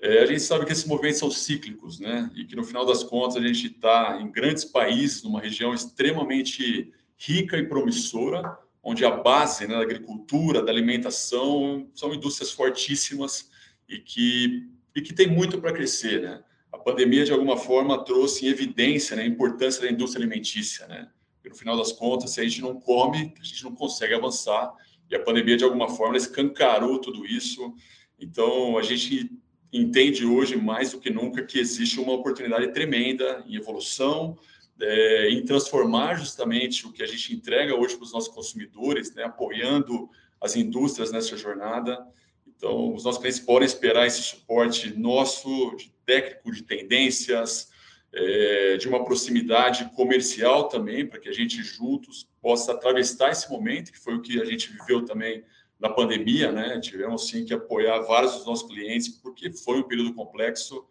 é, 0.00 0.20
a 0.20 0.26
gente 0.26 0.40
sabe 0.40 0.64
que 0.64 0.72
esses 0.72 0.84
movimentos 0.84 1.18
são 1.18 1.30
cíclicos, 1.30 1.98
né? 1.98 2.30
E 2.36 2.44
que 2.44 2.54
no 2.54 2.62
final 2.62 2.86
das 2.86 3.02
contas 3.02 3.36
a 3.36 3.46
gente 3.46 3.66
está 3.66 4.18
em 4.20 4.30
grandes 4.30 4.64
países, 4.64 5.24
numa 5.24 5.40
região 5.40 5.74
extremamente 5.74 6.92
rica 7.16 7.56
e 7.56 7.66
promissora, 7.66 8.56
onde 8.82 9.04
a 9.04 9.10
base 9.10 9.66
né, 9.66 9.74
da 9.74 9.82
agricultura, 9.82 10.62
da 10.62 10.70
alimentação, 10.70 11.90
são 11.94 12.14
indústrias 12.14 12.52
fortíssimas 12.52 13.50
e 13.88 13.98
que, 13.98 14.68
e 14.94 15.02
que 15.02 15.12
tem 15.12 15.26
muito 15.26 15.60
para 15.60 15.72
crescer, 15.72 16.22
né? 16.22 16.44
A 16.70 16.78
pandemia, 16.78 17.24
de 17.24 17.32
alguma 17.32 17.56
forma, 17.56 18.04
trouxe 18.04 18.46
em 18.46 18.50
evidência 18.50 19.16
né, 19.16 19.22
a 19.22 19.26
importância 19.26 19.82
da 19.82 19.90
indústria 19.90 20.22
alimentícia, 20.22 20.86
né? 20.86 21.10
Porque, 21.34 21.48
no 21.48 21.56
final 21.56 21.76
das 21.76 21.90
contas, 21.90 22.30
se 22.30 22.40
a 22.40 22.44
gente 22.44 22.60
não 22.60 22.78
come, 22.78 23.34
a 23.40 23.44
gente 23.44 23.64
não 23.64 23.74
consegue 23.74 24.14
avançar. 24.14 24.72
E 25.10 25.16
a 25.16 25.20
pandemia, 25.20 25.56
de 25.56 25.64
alguma 25.64 25.88
forma, 25.88 26.16
escancarou 26.16 27.00
tudo 27.00 27.26
isso. 27.26 27.74
Então, 28.20 28.76
a 28.78 28.82
gente 28.82 29.30
entende 29.72 30.24
hoje, 30.24 30.56
mais 30.56 30.92
do 30.92 31.00
que 31.00 31.10
nunca, 31.10 31.44
que 31.44 31.58
existe 31.58 32.00
uma 32.00 32.12
oportunidade 32.12 32.72
tremenda 32.72 33.44
em 33.46 33.56
evolução, 33.56 34.38
é, 34.80 35.30
em 35.30 35.44
transformar 35.44 36.14
justamente 36.16 36.86
o 36.86 36.92
que 36.92 37.02
a 37.02 37.06
gente 37.06 37.34
entrega 37.34 37.74
hoje 37.74 37.96
para 37.96 38.04
os 38.04 38.12
nossos 38.12 38.32
consumidores, 38.32 39.14
né, 39.14 39.24
apoiando 39.24 40.08
as 40.40 40.56
indústrias 40.56 41.10
nessa 41.10 41.36
jornada. 41.36 42.06
Então, 42.46 42.94
os 42.94 43.04
nossos 43.04 43.20
clientes 43.20 43.40
podem 43.40 43.66
esperar 43.66 44.06
esse 44.06 44.22
suporte 44.22 44.96
nosso, 44.96 45.74
de 45.76 45.92
técnico, 46.06 46.52
de 46.52 46.62
tendências, 46.62 47.68
é, 48.12 48.76
de 48.76 48.88
uma 48.88 49.04
proximidade 49.04 49.90
comercial 49.94 50.68
também, 50.68 51.06
para 51.06 51.18
que 51.18 51.28
a 51.28 51.32
gente 51.32 51.62
juntos 51.62 52.28
possa 52.40 52.72
atravessar 52.72 53.30
esse 53.30 53.50
momento, 53.50 53.92
que 53.92 53.98
foi 53.98 54.14
o 54.14 54.22
que 54.22 54.40
a 54.40 54.44
gente 54.44 54.72
viveu 54.72 55.04
também 55.04 55.44
na 55.78 55.88
pandemia, 55.88 56.50
né? 56.50 56.80
Tivemos 56.80 57.28
sim 57.28 57.44
que 57.44 57.54
apoiar 57.54 58.00
vários 58.00 58.34
dos 58.34 58.46
nossos 58.46 58.68
clientes, 58.68 59.08
porque 59.08 59.52
foi 59.52 59.78
um 59.78 59.84
período 59.84 60.14
complexo, 60.14 60.86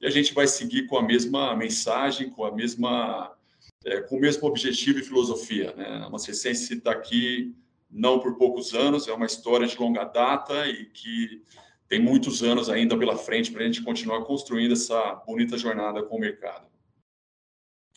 e 0.00 0.06
a 0.06 0.10
gente 0.10 0.32
vai 0.32 0.46
seguir 0.46 0.86
com 0.86 0.96
a 0.96 1.02
mesma 1.02 1.56
mensagem, 1.56 2.30
com 2.30 2.44
a 2.44 2.52
mesma 2.52 3.36
é, 3.84 4.00
com 4.00 4.16
o 4.16 4.20
mesmo 4.20 4.46
objetivo 4.46 4.98
e 4.98 5.04
filosofia, 5.04 5.72
né? 5.74 6.02
A 6.04 6.10
Macessense 6.10 6.74
está 6.74 6.92
aqui 6.92 7.54
não 7.90 8.18
por 8.20 8.36
poucos 8.36 8.74
anos, 8.74 9.08
é 9.08 9.12
uma 9.12 9.26
história 9.26 9.66
de 9.66 9.78
longa 9.78 10.04
data 10.04 10.66
e 10.68 10.86
que 10.86 11.42
tem 11.88 12.00
muitos 12.00 12.42
anos 12.42 12.68
ainda 12.68 12.98
pela 12.98 13.16
frente 13.16 13.50
para 13.50 13.62
a 13.62 13.64
gente 13.64 13.82
continuar 13.82 14.24
construindo 14.24 14.72
essa 14.72 15.14
bonita 15.26 15.56
jornada 15.56 16.02
com 16.02 16.16
o 16.16 16.20
mercado. 16.20 16.68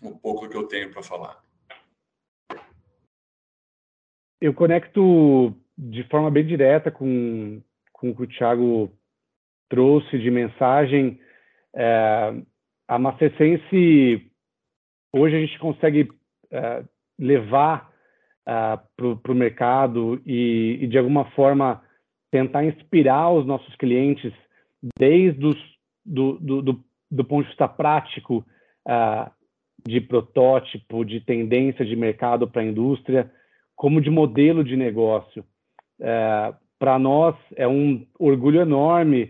Um 0.01 0.17
pouco 0.17 0.45
do 0.45 0.49
que 0.49 0.58
eu 0.58 0.67
tenho 0.67 0.91
para 0.91 1.04
falar. 1.04 1.43
Eu 4.39 4.54
conecto 4.54 5.54
de 5.82 6.04
forma 6.04 6.30
bem 6.30 6.46
direta 6.46 6.91
com, 6.91 7.60
com 7.91 8.12
o 8.12 8.15
que 8.15 8.22
o 8.22 8.28
Thiago 8.28 8.91
trouxe 9.67 10.20
de 10.20 10.30
mensagem. 10.30 11.20
É, 11.76 12.34
a 12.88 13.00
Mastersense, 13.00 14.32
hoje 15.12 15.36
a 15.36 15.39
gente 15.39 15.58
consegue 15.58 16.08
é, 16.52 16.84
levar 17.17 17.91
uh, 18.41 19.17
para 19.22 19.32
o 19.32 19.36
mercado 19.36 20.22
e, 20.26 20.80
e, 20.82 20.88
de 20.88 20.98
alguma 20.98 21.26
forma, 21.32 21.82
tentar 22.30 22.65
inspirar 22.65 23.32
os 23.32 23.46
nossos 23.46 23.76
clientes 23.76 24.34
desde 24.98 25.46
os, 25.46 25.58
do, 26.06 26.38
do, 26.39 26.62
do, 26.62 26.84
do 27.10 27.26
ponto 27.26 27.44
de 27.44 27.50
vista 27.50 27.67
prático, 27.67 28.46
uh, 28.88 29.32
de 29.88 30.00
protótipo, 30.00 31.04
de 31.04 31.22
tendência 31.22 31.84
de 31.84 31.96
mercado 31.96 32.48
para 32.48 32.62
a 32.62 32.65
indústria, 32.65 33.32
como 33.76 34.02
de 34.02 34.10
modelo 34.10 34.63
de 34.63 34.76
negócio. 34.76 35.44
Uh, 36.02 36.56
para 36.80 36.98
nós 36.98 37.36
é 37.56 37.68
um 37.68 38.06
orgulho 38.18 38.60
enorme 38.60 39.30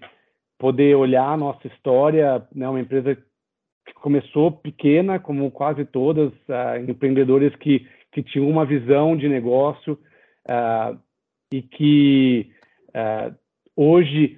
poder 0.58 0.96
olhar 0.96 1.28
a 1.28 1.38
nossa 1.38 1.68
história, 1.68 2.48
né, 2.56 2.70
uma 2.70 2.80
empresa 2.80 3.16
que 3.16 3.94
começou 3.96 4.52
pequena, 4.52 5.20
como 5.20 5.52
quase 5.52 5.84
todas, 5.84 6.32
uh, 6.32 6.90
empreendedores 6.90 7.56
que 7.58 7.88
que 8.12 8.22
tinham 8.22 8.50
uma 8.50 8.66
visão 8.66 9.16
de 9.16 9.30
negócio 9.30 9.94
uh, 10.46 11.00
e 11.52 11.62
que 11.62 12.52
uh, 12.90 13.34
hoje 13.76 14.38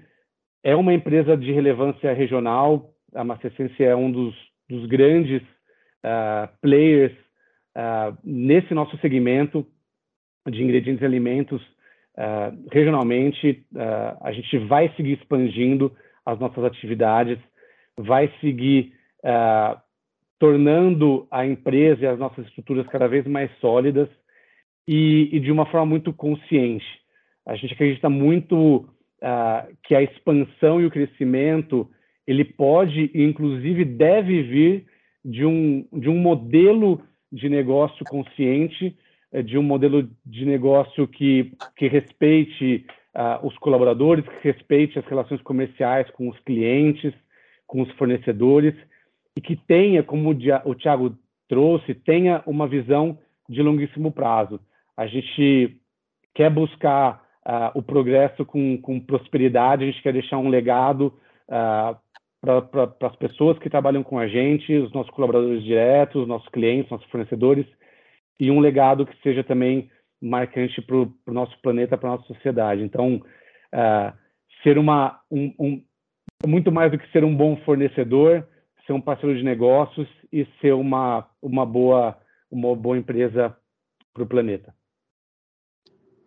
é 0.63 0.76
uma 0.76 0.93
empresa 0.93 1.36
de 1.36 1.52
relevância 1.52 2.13
regional. 2.13 2.93
A 3.15 3.24
Mastersense 3.24 3.84
é 3.84 3.96
um 3.96 4.12
dos, 4.12 4.36
dos 4.69 4.86
grandes 4.86 5.41
players 6.62 7.13
nesse 8.24 8.74
nosso 8.74 8.98
segmento 8.98 9.65
de 10.50 10.62
ingredientes 10.62 11.02
e 11.02 11.06
alimentos 11.06 11.62
regionalmente. 12.71 13.65
a 14.21 14.32
gente 14.32 14.58
vai 14.60 14.93
seguir 14.95 15.13
expandindo 15.13 15.91
as 16.26 16.39
nossas 16.39 16.63
atividades, 16.63 17.38
vai 17.97 18.32
seguir 18.39 18.93
tornando 20.39 21.26
a 21.32 21.45
empresa 21.45 22.04
e 22.04 22.08
as 22.08 22.19
nossas 22.19 22.45
estruturas 22.47 22.86
cada 22.88 23.08
vez 23.08 23.26
mais 23.26 23.49
sólidas 23.60 24.10
e, 24.88 25.30
e 25.32 25.39
de 25.39 25.52
uma 25.52 25.65
forma 25.65 25.86
muito 25.86 26.12
consciente. 26.12 26.86
A 27.45 27.56
gente 27.56 27.73
acredita 27.73 28.10
muito 28.10 28.78
uh, 29.21 29.76
que 29.84 29.95
a 29.95 30.02
expansão 30.02 30.82
e 30.82 30.86
o 30.86 30.91
crescimento 30.91 31.89
ele 32.28 32.43
pode 32.43 33.10
e 33.13 33.23
inclusive 33.23 33.86
deve 33.86 34.43
vir 34.43 34.86
de 35.23 35.45
um, 35.45 35.86
de 35.93 36.10
um 36.10 36.17
modelo 36.17 37.02
de 37.32 37.49
negócio 37.49 38.06
consciente, 38.06 38.95
de 39.41 39.58
um 39.58 39.63
modelo 39.63 40.08
de 40.26 40.46
negócio 40.46 41.08
que, 41.08 41.52
que 41.76 41.88
respeite 41.88 42.86
uh, 43.15 43.46
os 43.46 43.58
colaboradores, 43.58 44.26
que 44.26 44.52
respeite 44.52 45.00
as 45.00 45.06
relações 45.06 45.41
comerciais 45.41 46.10
com 46.12 46.30
os 46.30 46.39
clientes, 46.39 47.13
com 47.65 47.82
os 47.82 47.91
fornecedores 47.93 48.76
e 49.36 49.41
que 49.41 49.56
tenha, 49.56 50.04
como 50.04 50.30
o 50.30 50.76
Tiago 50.76 51.17
trouxe, 51.48 51.96
tenha 51.96 52.43
uma 52.46 52.67
visão 52.67 53.17
de 53.50 53.62
longuíssimo 53.62 54.12
prazo. 54.12 54.60
A 54.96 55.08
gente 55.08 55.78
quer 56.36 56.50
buscar 56.50 57.24
uh, 57.46 57.78
o 57.78 57.82
progresso 57.82 58.46
com, 58.46 58.78
com, 58.78 59.00
prosperidade, 59.00 59.84
a 59.84 59.88
gente 59.88 60.02
quer 60.02 60.13
deixar 60.13 60.38
um 60.38 60.50
legado 60.50 61.13
uh, 61.48 61.98
para 62.41 63.08
as 63.08 63.15
pessoas 63.15 63.58
que 63.58 63.69
trabalham 63.69 64.04
com 64.04 64.19
a 64.19 64.28
gente, 64.28 64.76
os 64.76 64.91
nossos 64.91 65.12
colaboradores 65.12 65.63
diretos, 65.63 66.22
os 66.22 66.28
nossos 66.28 66.50
clientes, 66.50 66.91
nossos 66.91 67.10
fornecedores, 67.10 67.65
e 68.39 68.52
um 68.52 68.60
legado 68.60 69.06
que 69.06 69.22
seja 69.22 69.43
também 69.43 69.89
marcante 70.22 70.82
para 70.82 70.96
o 70.96 71.13
nosso 71.28 71.58
planeta, 71.62 71.98
para 71.98 72.10
a 72.10 72.12
nossa 72.13 72.28
sociedade. 72.28 72.82
Então, 72.82 73.15
uh, 73.15 74.17
ser 74.63 74.78
uma 74.78 75.22
um, 75.30 75.54
um, 75.60 75.84
muito 76.48 76.72
mais 76.72 76.91
do 76.91 76.98
que 76.98 77.12
ser 77.12 77.24
um 77.24 77.36
bom 77.36 77.58
fornecedor, 77.58 78.48
ser 78.86 78.93
um 78.93 79.02
parceiro 79.02 79.36
de 79.38 79.43
negócios 79.43 80.08
e 80.32 80.48
ser 80.60 80.74
uma, 80.74 81.30
uma, 81.41 81.65
boa, 81.65 82.17
uma 82.50 82.76
boa 82.76 82.98
empresa 82.98 83.56
para 84.13 84.24
o 84.24 84.28
planeta. 84.28 84.74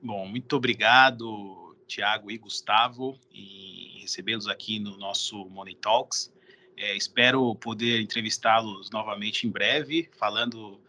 Bom, 0.03 0.27
muito 0.27 0.57
obrigado, 0.57 1.77
Tiago 1.87 2.31
e 2.31 2.39
Gustavo, 2.39 3.19
em 3.33 4.01
recebê-los 4.01 4.47
aqui 4.47 4.79
no 4.79 4.97
nosso 4.97 5.49
Money 5.49 5.75
Talks. 5.77 6.33
É, 6.77 6.95
espero 6.95 7.55
poder 7.57 8.01
entrevistá-los 8.01 8.91
novamente 8.91 9.47
em 9.47 9.51
breve, 9.51 10.11
falando, 10.19 10.81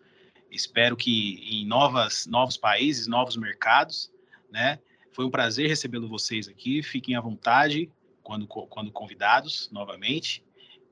espero 0.57 0.97
que 0.97 1.39
em 1.49 1.65
novas, 1.65 2.25
novos 2.27 2.57
países, 2.57 3.07
novos 3.07 3.37
mercados, 3.37 4.11
né? 4.51 4.79
Foi 5.11 5.25
um 5.25 5.31
prazer 5.31 5.67
recebê-lo 5.67 6.07
vocês 6.07 6.47
aqui. 6.47 6.83
Fiquem 6.83 7.15
à 7.15 7.21
vontade 7.21 7.89
quando, 8.21 8.45
quando 8.47 8.91
convidados 8.91 9.69
novamente. 9.71 10.43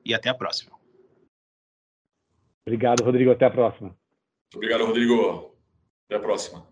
e 0.04 0.14
até 0.14 0.28
a 0.28 0.34
próxima. 0.34 0.72
Obrigado, 2.66 3.04
Rodrigo. 3.04 3.30
Até 3.30 3.46
a 3.46 3.50
próxima. 3.50 3.96
Obrigado, 4.54 4.86
Rodrigo. 4.86 5.54
Até 6.06 6.16
a 6.16 6.20
próxima. 6.20 6.66